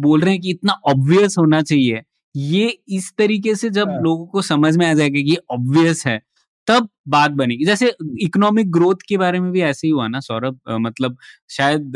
[0.00, 2.02] बोल रहे हैं कि इतना ऑब्वियस होना चाहिए
[2.34, 4.00] ये इस तरीके से जब हाँ.
[4.00, 6.20] लोगों को समझ में आ जाएगा कि ये ऑब्वियस है
[6.68, 10.58] तब बात बनेगी। जैसे इकोनॉमिक ग्रोथ के बारे में भी ऐसे ही हुआ ना सौरभ
[10.80, 11.16] मतलब
[11.50, 11.92] शायद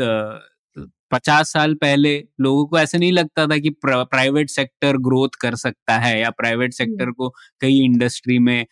[1.11, 5.97] पचास साल पहले लोगों को ऐसे नहीं लगता था कि प्राइवेट सेक्टर ग्रोथ कर सकता
[5.99, 7.29] है या प्राइवेट सेक्टर को
[7.61, 8.65] कई इंडस्ट्री में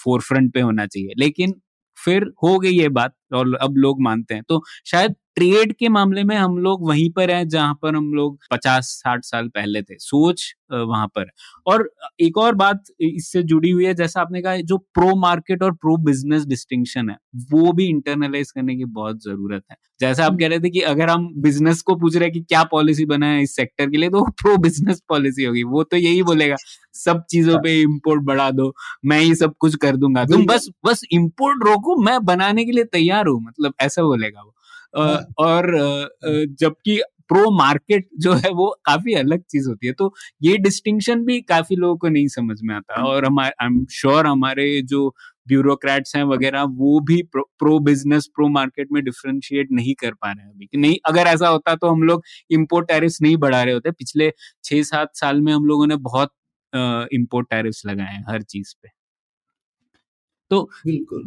[0.00, 1.54] फोर फ्रंट पे होना चाहिए। लेकिन
[1.96, 6.22] फिर हो गई ये बात और अब लोग मानते हैं। तो शायद ट्रेड के मामले
[6.24, 9.96] में हम लोग वहीं पर हैं जहाँ पर हम लोग पचास साठ साल पहले थे।
[10.00, 11.26] सोच वहाँ पर।
[11.66, 11.88] और
[12.20, 15.96] एक और बात इससे जुड़ी हुई है जैसा आपने कहा जो प्रो मार्केट और प्रो
[16.04, 17.16] बिज़नेस डिस्टिंक्शन है
[17.52, 21.10] वो भी इंटरनलाइज करने की बहुत ज़रूरत है। जैसा आप कह रहे थे कि अगर
[21.10, 24.24] हम बिज़नेस को पूछ रहे हैं कि क्या पॉलिसी बनाए इस सेक्टर के लिए तो
[24.42, 26.56] प्रो बिज़नेस पॉलिसी होगी। वो तो यही बोलेगा
[26.96, 28.72] सब चीज़ों पे इम्पोर्ट बढ़ा दो
[29.06, 32.84] मैं ही सब कुछ कर दूँगा। तुम बस बस इम्पोर्ट रोको मैं बनाने के लिए
[32.92, 34.57] तैयार हूँ मतलब ऐसा बोलेगा वो। हाँ।
[35.40, 35.70] और
[36.60, 41.40] जबकि प्रो मार्केट जो है वो काफ़ी अलग चीज़ होती है। तो ये डिस्टिंक्शन भी
[41.42, 45.08] काफ़ी लोगों को नहीं समझ में आता। और हमारे आई एम श्योर हमारे जो
[45.48, 50.44] ब्यूरोक्रेट्स हैं वगैरह वो भी प्रो, बिज़नेस प्रो मार्केट में डिफ्रेंशिएट नहीं कर पा रहे
[50.44, 53.90] हैं अभी। नहीं अगर ऐसा होता तो हम लोग इम्पोर्ट टैरिफ्स नहीं बढ़ा रहे होते।
[53.92, 54.32] पिछले
[54.64, 56.32] छह सात साल में हम लोगों ने बहुत
[57.12, 58.88] इम्पोर्ट टैरिफ्स लगाए हैं हर चीज़ पे।
[60.50, 60.60] तो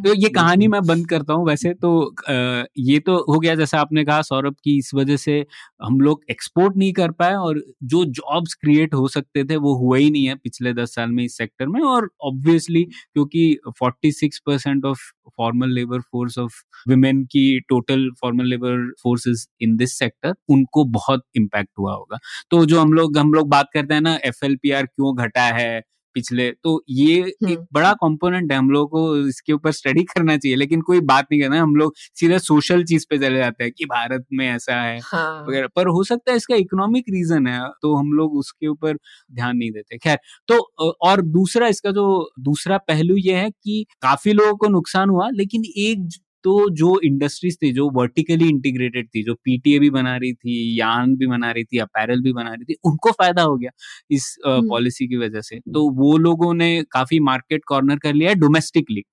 [0.04, 1.90] तो ये कहानी मैं बंद करता हूँ वैसे तो
[2.30, 5.46] आ, ये तो हो गया जैसा आपने कहा सौरभ की इस वजह से
[5.84, 9.98] हम लोग एक्सपोर्ट नहीं कर पाए और जो जॉब्स क्रिएट हो सकते थे वो हुआ
[9.98, 14.86] ही नहीं है पिछले दस साल में इस सेक्टर में और ऑब्वियसली क्योंकि 46 percent
[14.86, 15.00] of
[15.38, 16.54] formal labour force of
[16.88, 22.18] women की total formal labour forces in this sector उनको बहुत इम्पैक्ट हुआ होगा।
[22.52, 25.82] तो जो हम लोग हम लोग बात करते हैं ना एफएलपीआर क्यों घटा है?
[26.16, 30.56] पिछले तो ये एक बड़ा कंपोनेंट है हम लोग को इसके ऊपर स्टडी करना चाहिए
[30.56, 33.86] लेकिन कोई बात नहीं करना हम लोग सीधा सोशल चीज़ पे चले जाते हैं कि
[33.86, 37.94] भारत में ऐसा है हाँ। वगैरह पर हो सकता है इसका इकोनॉमिक रीजन है तो
[37.96, 38.98] हम लोग उसके ऊपर
[39.32, 40.60] ध्यान नहीं देते खैर तो
[41.04, 42.08] और दूसरा इसका जो
[42.40, 46.08] दूसरा पहलू ये है कि काफ़ी लोगों को नुकसान हुआ लेकिन एक
[46.44, 51.16] तो जो इंडस्ट्रीज़ थी जो वर्टिकली इंटीग्रेटेड थी जो पीटीए भी बना रही थी यान
[51.16, 53.72] भी बना रही थी अपैरल भी बना रही थी उनको फ़ायदा हो गया
[54.12, 58.36] इस पॉलिसी की वजह से। तो वो लोगों ने काफ़ी मार्केट कॉर्नर कर लिया है
[58.36, 59.04] डोमेस्टिकली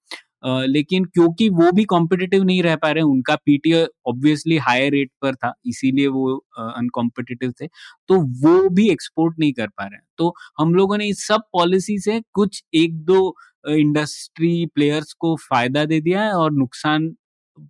[0.47, 5.11] Uh, लेकिन क्योंकि वो भी कॉम्पिटिटिव नहीं रह पा रहे उनका पीटीए ऑब्वियसली हायर रेट
[5.23, 7.67] पर था इसीलिए वो अनकॉम्पिटिटिव थे
[8.09, 11.43] तो वो भी एक्सपोर्ट नहीं कर पा रहे हैं। तो हम लोगों ने इस सब
[11.53, 13.35] पॉलिसी से कुछ एक दो
[13.71, 17.11] इंडस्ट्री प्लेयर्स को फ़ायदा दे दिया है और नुकसान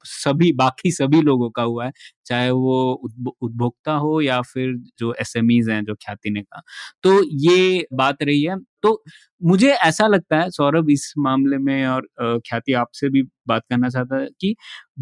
[0.05, 1.93] सभी, बाकी सभी लोगों का हुआ है,
[2.27, 2.93] चाहे वो
[3.43, 6.63] उपभोक्ता हो या फिर जो एस हैं, जो ख्याति ने कहा।
[7.05, 9.03] तो ये बात रही है। तो
[9.43, 14.21] मुझे ऐसा लगता है, सौरभ, इस मामले में और ख्याति आपसे भी बात करना चाहता
[14.21, 14.55] है कि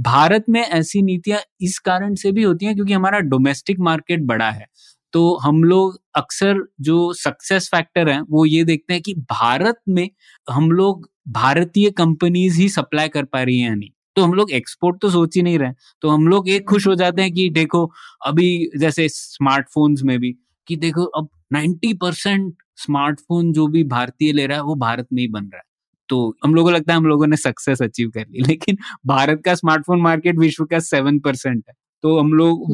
[0.02, 4.50] भारत में ऐसी नीतियाँ इस कारण से भी होती हैं क्योंकि हमारा डोमेस्टिक मार्केट बड़ा
[4.50, 4.66] है।
[5.12, 10.08] तो हम लोग अक्सर जो सक्सेस फैक्टर है, वो ये देखते हैं कि भारत में
[10.50, 15.00] हम लोग भारतीय कंपनीज़ ही सप्लाई कर पा रही हैं नहीं। तो हम लोग एक्सपोर्ट
[15.02, 17.92] तो सोच ही नहीं रहे तो हम लोग एक खुश हो जाते हैं कि देखो,
[18.26, 20.32] अभी जैसे स्मार्टफोन्स में भी,
[20.68, 25.22] कि देखो, अब 90 परसेंट स्मार्टफ़ोन जो भी भारतीय ले रहा है, वो भारत में
[25.22, 25.62] ही बन रहा है।
[26.08, 29.42] तो हम लोगों को लगता है हम लोगों ने सक्सेस अचीव कर ली। लेकिन भारत
[29.44, 31.74] का स्मार्टफ़ोन मार्केट विश्व का सेवन परसेंट है।
[32.06, 32.66] तो हम लोग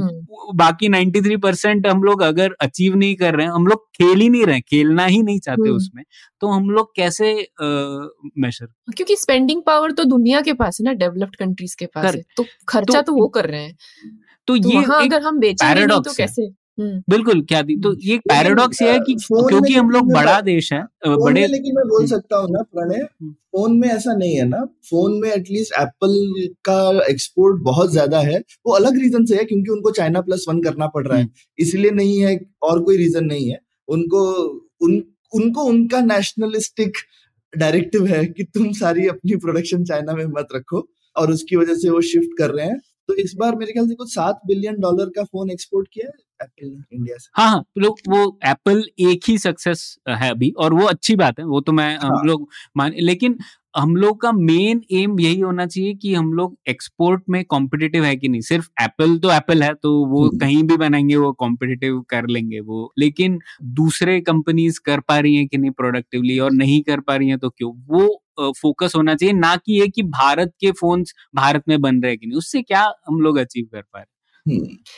[0.54, 4.20] बाकी नाइन्टी थ्री परसेंट हम लोग अगर अचीव नहीं कर रहे हैं हम लोग खेल
[4.20, 6.04] ही नहीं रहे खेलना ही नहीं चाहते हम्म। उसमें
[6.40, 7.32] तो हम लोग कैसे
[8.38, 8.66] मेजर
[8.96, 12.44] क्योंकि स्पेंडिंग पावर तो दुनिया के पास है ना डेवलप्ड कंट्रीज़ के पास है तो
[12.68, 13.76] खर्चा तो, तो वो कर रहे हैं।
[14.48, 16.42] तो, तो ये अगर हम बेचेंगे तो कैसे?
[16.42, 20.72] हम्म। बिल्कुल क्या थी तो ये पैराडॉक्स ये है कि क्योंकि हम लोग बड़ा देश
[20.72, 24.34] है बड़े लेकिन मैं बोल हम्म। सकता हूँ ना प्रणय फ़ोन हम्म। में ऐसा नहीं
[24.36, 26.14] है ना। फ़ोन में एटलीस्ट एप्पल
[26.64, 30.62] का एक्सपोर्ट बहुत ज़्यादा है। वो अलग रीजन से है क्योंकि उनको चाइना प्लस वन
[30.62, 33.58] करना पड़ रहा है। इसलिए नहीं है और कोई रीजन नहीं है।
[33.88, 34.22] उनको
[34.82, 35.02] उन
[35.34, 36.96] उनको उनका नेशनलिस्टिक
[37.52, 41.90] डायरेक्टिव है कि तुम सारी अपनी प्रोडक्शन चाइना में मत रखो और उसकी वजह से
[41.90, 45.06] वो शिफ्ट कर रहे हैं। तो इस बार मेरे ख्याल से कुछ सात बिलियन डॉलर
[45.06, 49.38] का फ़ोन एक्सपोर्ट किया है। एप्पल इंडिया से हाँ हाँ लोग वो एप्पल एक ही
[49.38, 52.10] सक्सेस है अभी और वो अच्छी बात है वो तो मैं हाँ.
[52.10, 53.38] हम लोग मान लेकिन
[53.76, 58.16] हम लोग का मेन एम यही होना चाहिए कि हम लोग एक्सपोर्ट में कॉम्पिटिटिव है
[58.16, 62.00] कि नहीं सिर्फ़ एप्पल तो एप्पल है तो वो हम्म। कहीं भी बनाएँगे वो कॉम्पिटिटिव
[62.00, 66.82] कर लेंगे वो लेकिन दूसरे कंपनीज़ कर पा रही हैं कि नहीं प्रोडक्टिवली और नहीं
[66.82, 70.52] कर पा रही हैं तो क्यों वो फोकस होना चाहिए ना कि ये कि भारत
[70.60, 73.98] के फोन्स भारत में बन रहे कि नहीं उससे क्या हम लोग अचीव कर पा
[73.98, 74.11] रहे।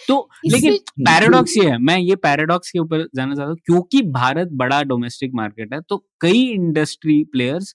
[0.08, 4.48] तो लेकिन पैराडॉक्स ये है मैं ये पैराडॉक्स के ऊपर जाना चाहता हूँ क्योंकि भारत
[4.52, 7.74] बड़ा डोमेस्टिक मार्केट है तो कई इंडस्ट्री प्लेयर्स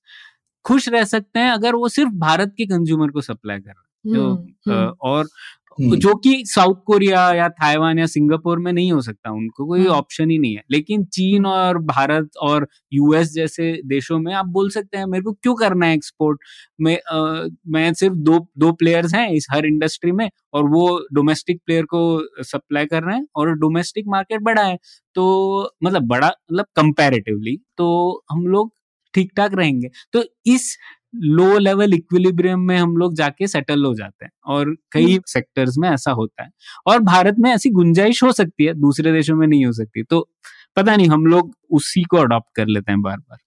[0.65, 4.15] खुश रह सकते हैं अगर वो सिर्फ़ भारत के कंज्यूमर को सप्लाई कर रहे हैं
[4.15, 8.91] तो हम्म, हम्म। और हम्म। जो कि साउथ कोरिया या ताइवान या सिंगापुर में नहीं
[8.91, 13.31] हो सकता उनको कोई ऑप्शन हम्म। ही नहीं है। लेकिन चीन और भारत और यूएस
[13.33, 16.39] जैसे देशों में आप बोल सकते हैं मेरे को क्यों करना है एक्सपोर्ट
[16.81, 21.61] में आ, मैं सिर्फ़ दो दो प्लेयर्स हैं इस हर इंडस्ट्री में और वो डोमेस्टिक
[21.65, 22.01] प्लेयर को
[22.43, 24.77] सप्लाई कर रहे हैं और डोमेस्टिक मार्केट बड़ा है।
[25.15, 27.87] तो मतलब बड़ा मतलब कंपेरेटिवली तो
[28.31, 28.71] हम लोग
[29.13, 30.77] ठीक ठाक रहेंगे। तो इस
[31.13, 35.81] लो लेवल इक्विलिब्रियम में हम लोग जाके सेटल हो जाते हैं और कई सेक्टर्स हम्म।
[35.81, 36.49] में ऐसा होता है
[36.87, 40.27] और भारत में ऐसी गुंजाइश हो सकती है दूसरे देशों में नहीं हो सकती तो
[40.75, 43.37] पता नहीं हम लोग उसी को अडॉप्ट कर लेते हैं बार बार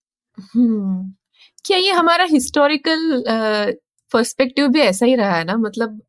[0.55, 1.13] हम्म।
[1.65, 3.23] क्या ये हमारा हिस्टोरिकल
[4.13, 6.01] पर्सपेक्टिव भी ऐसा ही रहा है ना मतलब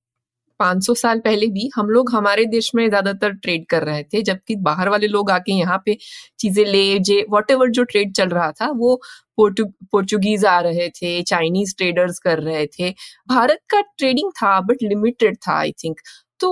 [0.63, 4.55] 500 साल पहले भी हम लोग हमारे देश में ज़्यादातर ट्रेड कर रहे थे, जबकि
[4.63, 5.97] बाहर वाले लोग आके यहाँ पे
[6.39, 9.01] चीज़ें ले, जे वॉट जो ट्रेड चल रहा था, वो
[9.37, 12.89] पोर्चुगीज आ रहे थे चाइनीज़ ट्रेडर्स कर रहे थे।
[13.29, 15.99] भारत का ट्रेडिंग था बट लिमिटेड था आई थिंक
[16.39, 16.49] तो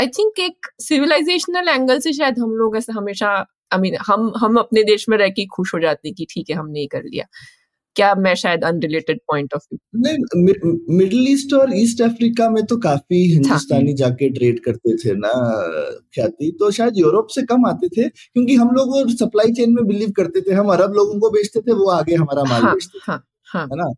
[0.00, 3.28] आई थिंक एक सिविलाइजेशनल एंगल से शायद हम लोग ऐसा हमेशा
[3.72, 6.56] आई मीन हम हम अपने देश में रह के खुश हो जाते कि ठीक है,
[6.56, 7.26] हमने ये कर लिया।
[7.96, 12.76] क्या मैं शायद अनरिलेटेड पॉइंट ऑफ़ व्यू नहीं मिडिल ईस्ट और ईस्ट अफ्रीका में तो
[12.80, 15.32] काफ़ी हिंदुस्तानी जाके ट्रेड करते थे ना
[16.14, 19.84] ख्याति तो शायद यूरोप से कम आते थे क्योंकि हम लोग वो सप्लाई चेन में
[19.86, 22.98] बिलीव करते थे हम अरब लोगों को बेचते थे वो आगे हमारा माल हाँ, बेचते
[22.98, 23.62] थे हाँ, हाँ.
[23.62, 23.92] है ना?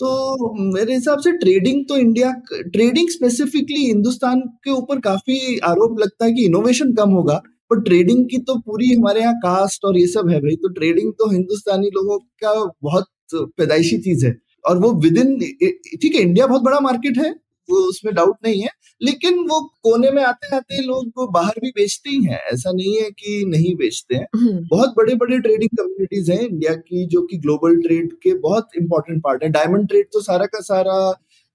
[0.00, 6.24] तो मेरे हिसाब से ट्रेडिंग तो इंडिया ट्रेडिंग स्पेसिफिकली हिंदुस्तान के ऊपर काफ़ी आरोप लगता
[6.24, 10.06] है कि इनोवेशन कम होगा पर ट्रेडिंग की तो पूरी हमारे यहाँ कास्ट और ये
[10.06, 14.92] सब है भाई तो ट्रेडिंग तो हिंदुस्तानी लोगों का बहुत पैदाइशी चीज़ है। और वो
[15.02, 17.30] विद इन ठीक है इंडिया बहुत बड़ा मार्केट है
[17.68, 18.68] वो उसमें डाउट नहीं है
[19.00, 23.10] लेकिन वो कोने में आते आते लोग बाहर भी बेचते ही हैं। ऐसा नहीं है
[23.10, 27.36] कि नहीं बेचते हैं। हम्म। बहुत बड़े बड़े ट्रेडिंग कम्युनिटीज हैं इंडिया की जो कि
[27.38, 30.98] ग्लोबल ट्रेड के बहुत इंपॉर्टेंट पार्ट है। डायमंड ट्रेड तो सारा का सारा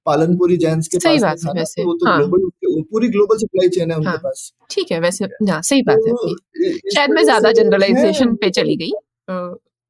[0.05, 2.17] पालनपुरी जैंस के सही पास बात है वैसे। तो वो तो हाँ.
[2.17, 4.17] ग्लोबल पूरी ग्लोबल सप्लाई चेन है उनके हाँ.
[4.17, 6.27] पास। ठीक है वैसे हाँ सही बात तो
[6.63, 8.91] है शायद मैं ज़्यादा जनरलाइजेशन पे चली गई।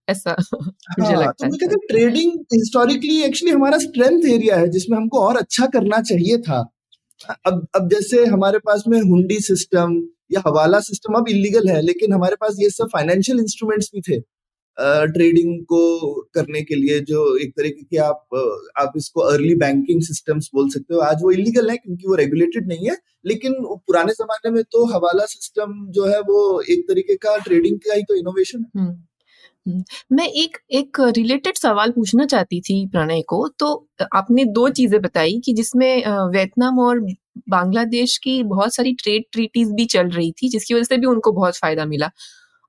[0.09, 0.35] ऐसा
[0.99, 5.37] मुझे हाँ, लगता तो है। ट्रेडिंग हिस्टोरिकली एक्चुअली हमारा स्ट्रेंथ एरिया है जिसमें हमको और
[5.37, 6.59] अच्छा करना चाहिए था।
[7.45, 12.13] अब अब जैसे हमारे पास में हुंडी सिस्टम या हवाला सिस्टम अब इलीगल है लेकिन
[12.13, 14.19] हमारे पास ये सब फाइनेंशियल इंस्ट्रूमेंट्स भी थे
[15.13, 15.79] ट्रेडिंग को
[16.33, 18.35] करने के लिए जो एक तरीके के आप
[18.79, 22.67] आप इसको अर्ली बैंकिंग सिस्टम्स बोल सकते हो। आज वो इलीगल है क्योंकि वो रेगुलेटेड
[22.67, 23.53] नहीं है लेकिन
[23.87, 26.39] पुराने जमाने में तो हवाला सिस्टम जो है वो
[26.71, 28.87] एक तरीके का ट्रेडिंग का ही तो इनोवेशन है।
[29.65, 33.69] मैं एक एक रिलेटेड सवाल पूछना चाहती थी प्रणय को तो
[34.15, 36.99] आपने दो चीज़ें बताई कि जिसमें वियतनाम और
[37.49, 41.31] बांग्लादेश की बहुत सारी ट्रेड ट्रीटीज भी चल रही थी जिसकी वजह से भी उनको
[41.33, 42.09] बहुत फ़ायदा मिला।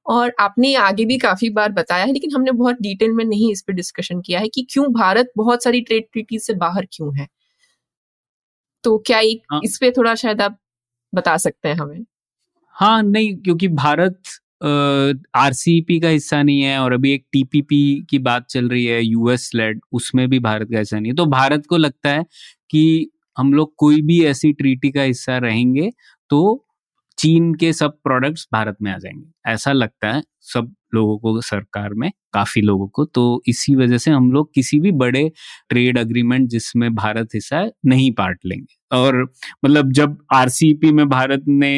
[0.06, 3.62] और आपने आगे भी काफ़ी बार बताया है लेकिन हमने बहुत डिटेल में नहीं इस
[3.62, 7.26] पर डिस्कशन किया है कि क्यों भारत बहुत सारी ट्रेड ट्रीटीज से बाहर क्यों है।
[8.84, 10.58] तो क्या एक हाँ, इस पे थोड़ा शायद आप
[11.12, 12.04] बता सकते हैं हमें?
[12.76, 14.22] हाँ नहीं क्योंकि भारत
[14.60, 19.50] आरसीईपी का हिस्सा नहीं है और अभी एक टीपीपी की बात चल रही है यूएस
[19.54, 22.24] लेड उसमें भी भारत का हिस्सा नहीं है। तो भारत को लगता है
[22.70, 25.90] कि हम लोग कोई भी ऐसी ट्रीटी का हिस्सा रहेंगे
[26.30, 26.65] तो
[27.18, 31.94] चीन के सब प्रोडक्ट्स भारत में आ जाएँगे। ऐसा लगता है सब लोगों को, सरकार
[31.94, 35.30] में, काफ़ी लोगों को। तो इसी वजह से हम लोग किसी भी बड़े
[35.70, 39.22] ट्रेड अग्रीमेंट जिसमें भारत हिस्सा नहीं पार्ट लेंगे। और
[39.64, 41.72] मतलब जब आरसीपी में भारत ने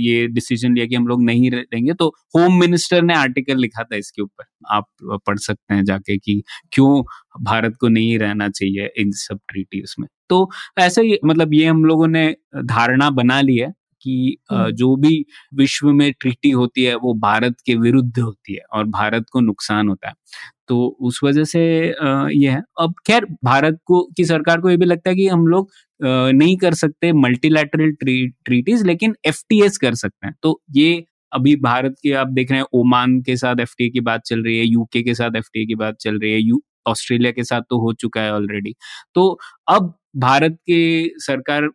[0.00, 3.96] ये डिसीज़न लिया कि हम लोग नहीं रहेंगे तो होम मिनिस्टर ने आर्टिकल लिखा था
[3.96, 4.86] इसके ऊपर। आप
[5.26, 7.02] पढ़ सकते हैं जाके कि क्यों
[7.44, 11.84] भारत को नहीं रहना चाहिए इन सब ट्रीटीज में। तो ऐसे ही मतलब ये हम
[11.84, 12.28] लोगों ने
[12.64, 17.74] धारणा बना ली है। कि जो भी विश्व में ट्रीटी होती है वो भारत के
[17.78, 20.14] विरुद्ध होती है और भारत को नुकसान होता है।
[20.68, 21.62] तो उस वजह से
[22.34, 25.46] ये है। अब खैर भारत को की सरकार को ये भी लगता है कि हम
[25.48, 25.70] लोग
[26.02, 29.42] नहीं कर सकते मल्टीलैटरल ट्रीटीज लेकिन एफ़
[29.82, 33.60] कर सकते हैं। तो ये अभी भारत के आप देख रहे हैं ओमान के साथ
[33.60, 36.40] एफ़ की बात चल रही है यूके के साथ एफटीए की बात चल रही है
[36.40, 38.74] यू ऑस्ट्रेलिया के साथ तो हो चुका है ऑलरेडी
[39.14, 39.28] तो
[39.68, 40.80] अब भारत के
[41.20, 41.68] सरकार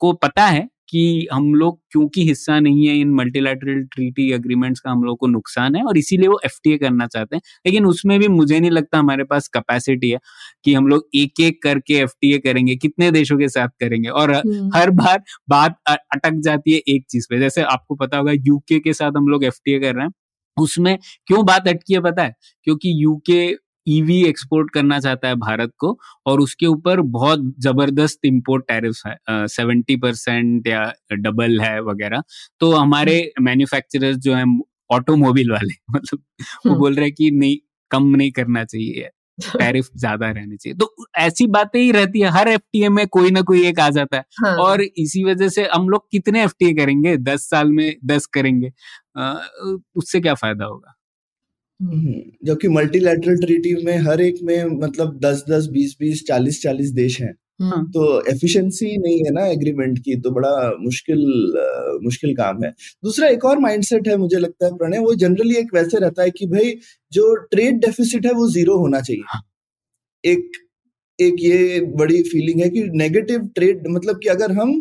[0.00, 4.90] को पता है कि हम लोग क्योंकि हिस्सा नहीं है इन मल्टीलैटरल ट्रीटी अग्रीमेंट्स का
[4.90, 8.28] हम लोग को नुकसान है और इसीलिए वो एफटीए करना चाहते हैं। लेकिन उसमें भी
[8.28, 10.18] मुझे नहीं लगता हमारे पास कैपेसिटी है
[10.64, 14.70] कि हम लोग एक एक करके एफटीए करेंगे कितने देशों के साथ करेंगे। और हम्म।
[14.76, 18.92] हर बार बात अटक जाती है एक चीज़ पे। जैसे आपको पता होगा यूके के
[18.92, 20.12] साथ हम लोग एफटीए कर रहे हैं
[20.56, 22.34] उसमें क्यों बात अटकी है पता है?
[22.64, 23.46] क्योंकि यूके
[23.88, 28.96] ईवी e एक्सपोर्ट करना चाहता है भारत को और उसके ऊपर बहुत ज़बरदस्त इम्पोर्ट टैरिफ
[29.06, 29.16] है
[29.48, 32.22] सेवेंटी परसेंट या डबल है वगैरह।
[32.60, 34.44] तो हमारे मैन्युफैक्चरर्स जो है
[34.90, 36.18] ऑटोमोबाइल वाले मतलब
[36.66, 37.56] वो हम्म। बोल रहे हैं कि नहीं
[37.90, 39.08] कम नहीं करना चाहिए
[39.58, 43.40] टैरिफ ज़्यादा रहने चाहिए। तो ऐसी बातें ही रहती है हर एफ़ में कोई ना
[43.40, 47.16] कोई एक आ जाता है। हाँ। और इसी वजह से हम लोग कितने एफटीए करेंगे
[47.16, 48.72] दस साल में दस करेंगे
[49.18, 49.34] आ,
[49.96, 50.88] उससे क्या फ़ायदा होगा?
[50.88, 50.97] हम्म,
[51.80, 57.20] जबकि मल्टीलैटरल ट्रीटी में हर एक में मतलब दस दस बीस बीस चालीस चालीस देश
[57.20, 61.20] हैं हाँ। तो एफिशिएंसी नहीं है ना एग्रीमेंट की तो बड़ा मुश्किल
[61.58, 62.70] आ, मुश्किल काम है
[63.04, 66.30] दूसरा एक और माइंडसेट है मुझे लगता है प्रणय वो जनरली एक वैसे रहता है
[66.30, 66.74] कि भाई
[67.12, 69.42] जो ट्रेड डेफिसिट है वो ज़ीरो होना चाहिए हाँ।
[70.24, 70.50] एक
[71.18, 74.80] एक ये बड़ी फीलिंग है कि नेगेटिव ट्रेड मतलब कि अगर हम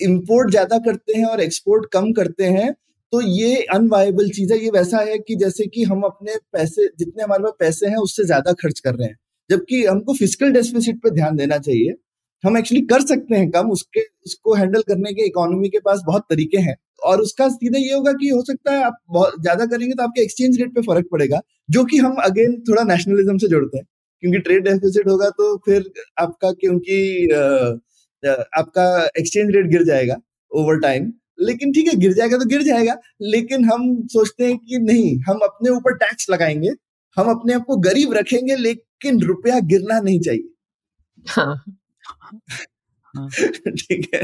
[0.00, 2.74] इंपोर्ट ज़्यादा करते हैं और एक्सपोर्ट कम करते हैं
[3.16, 7.22] तो ये अनवायबल चीज़ है ये वैसा है कि जैसे कि हम अपने पैसे, जितने
[7.22, 9.16] हमारे पास पैसे हैं, उससे ज़्यादा खर्च कर रहे हैं।
[9.50, 11.94] जबकि हमको फ़िज़िकल डेफिसिट पे ध्यान देना चाहिए।
[12.44, 16.26] हम एक्चुअली कर सकते हैं कम, उसके, उसको हैंडल करने के इकोनॉमी के पास बहुत
[16.30, 19.94] तरीके हैं। और उसका सीधा ये होगा कि हो सकता है आप बहुत, ज़्यादा करेंगे
[19.94, 23.78] तो आपके एक्सचेंज रेट पे फ़र्क पड़ेगा, जो कि हम अगेन थोड़ा नेशनलिज्म से जोड़ते
[23.78, 23.86] हैं।
[24.22, 27.28] क्योंकि ट्रेड डेफिसिट होगा तो फिर आपका, क्योंकि
[28.54, 28.86] आपका
[29.18, 30.16] एक्सचेंज रेट गिर जाएगा
[30.52, 34.78] ओवर टाइम लेकिन ठीक है गिर जाएगा तो गिर जाएगा लेकिन हम सोचते हैं कि
[34.82, 36.70] नहीं हम अपने ऊपर टैक्स लगाएँगे
[37.16, 40.48] हम अपने आप को गरीब रखेंगे लेकिन रुपया गिरना नहीं चाहिए।
[41.26, 41.64] हाँ।
[43.78, 44.22] ठीक है।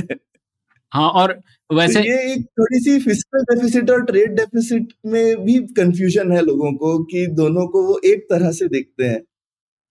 [0.92, 1.33] हाँ और
[1.70, 6.42] वैसे तो ये एक थोड़ी सी फ़िज़िकल डेफिसिट और ट्रेड डेफिसिट में भी कंफ्यूजन है
[6.42, 9.20] लोगों को कि दोनों को वो एक तरह से देखते हैं।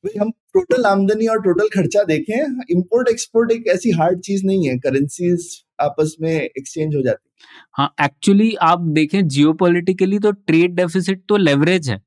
[0.05, 4.67] भाई हम टोटल आमदनी और टोटल खर्चा देखें इंपोर्ट एक्सपोर्ट एक ऐसी हार्ड चीज़ नहीं
[4.67, 7.29] है करेंसीज आपस में एक्सचेंज हो जाती
[7.73, 12.01] हाँ। एक्चुअली आप देखें जियोपॉलिटिकली तो ट्रेड डेफिसिट तो लेवरेज है।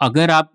[0.00, 0.52] अगर आप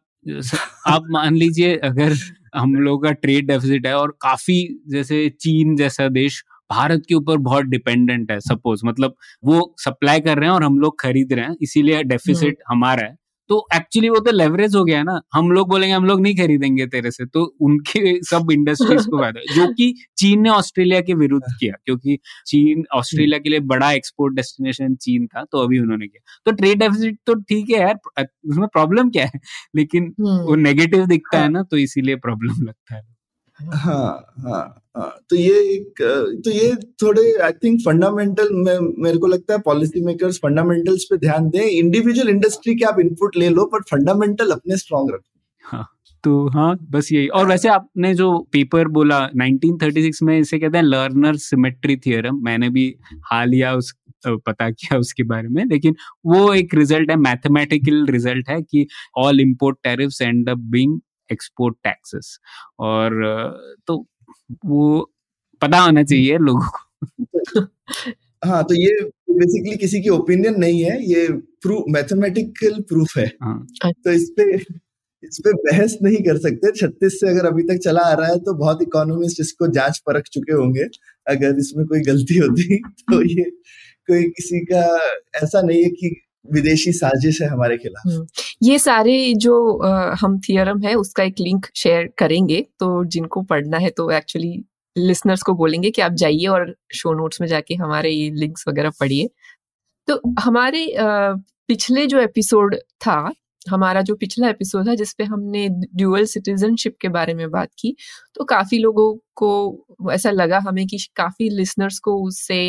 [0.88, 2.13] आप मान लीजिए अगर
[2.56, 7.38] हम लोग का ट्रेड डेफिसिट है और काफ़ी जैसे चीन जैसा देश भारत के ऊपर
[7.38, 11.45] बहुत डिपेंडेंट है सपोज़ मतलब वो सप्लाई कर रहे हैं और हम लोग खरीद रहे
[11.45, 13.15] हैं इसीलिए डेफिसिट हम्म। हमारा है।
[13.49, 16.88] तो एक्चुअली वो तो लेवरेज हो गया ना। हम लोग बोलेंगे हम लोग नहीं खरीदेंगे
[16.88, 21.45] तेरे से। तो उनके सब इंडस्ट्रीज़ को फ़ायदा। जो कि चीन ने ऑस्ट्रेलिया के विरुद्ध
[21.60, 26.41] किया क्योंकि चीन ऑस्ट्रेलिया के लिए बड़ा एक्सपोर्ट डेस्टिनेशन चीन था तो अभी उन्होंने किया।
[26.45, 27.99] तो ट्रेड डेफिसिट तो ठीक है यार
[28.49, 29.39] उसमें प्रॉब्लम क्या है?
[29.75, 33.14] लेकिन हम्म। वो नेगेटिव दिखता है हाँ। ना तो इसीलिए प्रॉब्लम लगता है।
[33.59, 34.61] हाँ हाँ
[34.97, 36.01] हाँ तो ये एक
[36.45, 38.49] तो ये थोड़े आई थिंक फंडामेंटल
[39.03, 43.37] मेरे को लगता है पॉलिसी मेकर्स फंडामेंटल्स पे ध्यान दें। इंडिविजुअल इंडस्ट्री के आप इनपुट
[43.37, 45.31] ले लो पर फंडामेंटल अपने स्ट्रॉन्ग रखो।
[45.63, 45.87] हाँ
[46.23, 50.83] तो हाँ बस यही। और वैसे आपने जो पेपर बोला 1936 में इसे कहते हैं
[50.85, 52.87] लर्नर सिमेट्री थियरम मैंने भी
[53.31, 53.93] हाल या उस
[54.27, 58.87] पता किया उसके बारे में। लेकिन वो एक रिज़ल्ट है मैथमेटिकल रिज़ल्ट है कि
[59.17, 62.39] all import tariffs end up being export taxes
[62.81, 63.21] और
[63.88, 64.05] तो
[64.65, 65.11] वो
[65.61, 67.61] पता होना चाहिए लोगों को।
[68.45, 68.91] हाँ तो ये
[69.31, 71.27] बेसिकली किसी की ओपिनियन नहीं है ये
[71.63, 73.67] प्रूफ मैथमेटिकल प्रूफ है। हाँ.
[73.85, 74.53] तो इस पे
[75.23, 78.39] इस पे बहस नहीं कर सकते। छत्तीस से अगर अभी तक चला आ रहा है
[78.39, 80.83] तो बहुत इकोनॉमिस्ट इसको जाँच परख चुके होंगे।
[81.27, 82.77] अगर इसमें कोई गलती होती
[83.11, 83.43] तो ये
[84.09, 84.83] कोई किसी का
[85.43, 86.15] ऐसा नहीं है कि
[86.53, 88.25] विदेशी साजिश है हमारे खिलाफ हम्म।
[88.63, 93.77] ये सारे जो आ, हम थियरम है उसका एक लिंक शेयर करेंगे तो जिनको पढ़ना
[93.77, 94.53] है तो एक्चुअली
[94.95, 98.91] लिसनर्स को बोलेंगे कि आप जाइए और शो नोट्स में जाके हमारे ये लिंक्स वगैरह
[98.99, 99.29] पढ़िए
[100.08, 101.34] तो हमारे आ,
[101.67, 103.19] पिछले जो एपिसोड था
[103.67, 107.95] हमारा जो पिछला एपिसोड था जिसपे हमने ड्यूअल सिटीजनशिप के बारे में बात की
[108.36, 112.60] तो काफ़ी लोगों को ऐसा लगा हमें कि काफ़ी लिसनर्स को उससे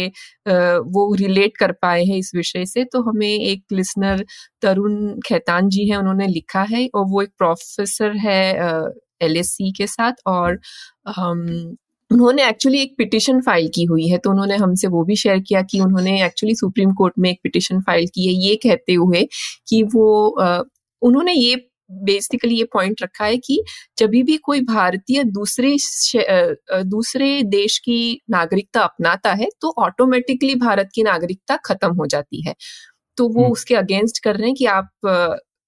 [0.48, 4.24] वो रिलेट कर पाए हैं इस विषय से। तो हमें एक लिसनर
[4.62, 8.42] तरुण खैतान जी है, उन्होंने लिखा है और वो एक प्रोफेसर है
[9.22, 10.60] एलएससी के साथ और
[12.10, 15.62] उन्होंने एक्चुअली एक पिटिशन फ़ाइल की हुई है तो उन्होंने हमसे वो भी शेयर किया
[15.62, 19.26] कि उन्होंने एक्चुअली सुप्रीम कोर्ट में एक पिटिशन फ़ाइल की है। ये कहते हुए
[19.68, 20.36] कि वो
[21.02, 23.62] उन्होंने ये बेसिकली ये पॉइंट रखा है कि
[23.98, 25.76] जब भी कोई भारतीय दूसरे
[26.84, 32.54] दूसरे देश की नागरिकता अपनाता है तो ऑटोमेटिकली भारत की नागरिकता खत्म हो जाती है।
[33.16, 34.90] तो वो उसके अगेंस्ट कर रहे हैं कि आप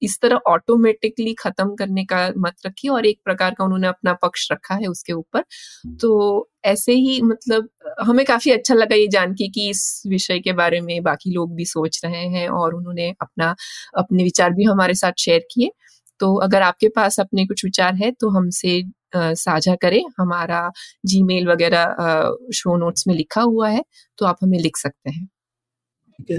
[0.02, 4.48] इस तरह ऑटोमेटिकली खत्म करने का मत रखिए और एक प्रकार का उन्होंने अपना पक्ष
[4.52, 5.44] रखा है उसके ऊपर।
[6.00, 7.68] तो ऐसे ही मतलब
[8.00, 11.54] हमें काफ़ी अच्छा लगा ये जान के कि इस विषय के बारे में बाकी लोग
[11.56, 13.54] भी सोच रहे हैं और उन्होंने अपना,
[13.98, 15.70] अपने विचार भी हमारे साथ शेयर किए।
[16.20, 18.82] तो अगर आपके पास अपने कुछ विचार है तो हमसे
[19.16, 20.70] साझा करें। हमारा
[21.06, 21.94] जीमेल वगैरह
[22.54, 23.82] शो नोट्स में लिखा हुआ है
[24.18, 25.26] तो आप हमें लिख सकते है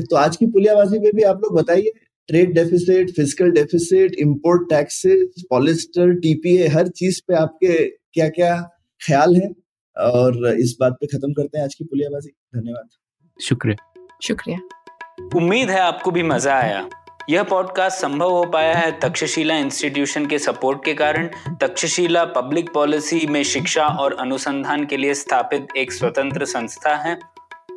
[0.04, 1.92] तो आज की पुलियाबाजी में भी आप लोग बताइए
[2.30, 7.78] trade deficit physical deficit import taxes polyester TPA हर चीज़ पे आपके
[8.14, 8.56] क्या क्या
[9.02, 9.50] ख्याल है?
[9.98, 12.88] और इस बात पे खत्म करते हैं आज की पुलियाबाजी। धन्यवाद।
[13.40, 14.60] शुक्रिया। शुक्रिया।
[15.36, 16.88] उम्मीद है आपको भी मज़ा आया।
[17.30, 21.28] यह पॉडकास्ट संभव हो पाया है तक्षशिला इंस्टीट्यूशन के सपोर्ट के कारण।
[21.62, 27.20] तक्षशिला पब्लिक पॉलिसी में शिक्षा और अनुसंधान के लिए स्थापित एक स्वतंत्र संस्था है।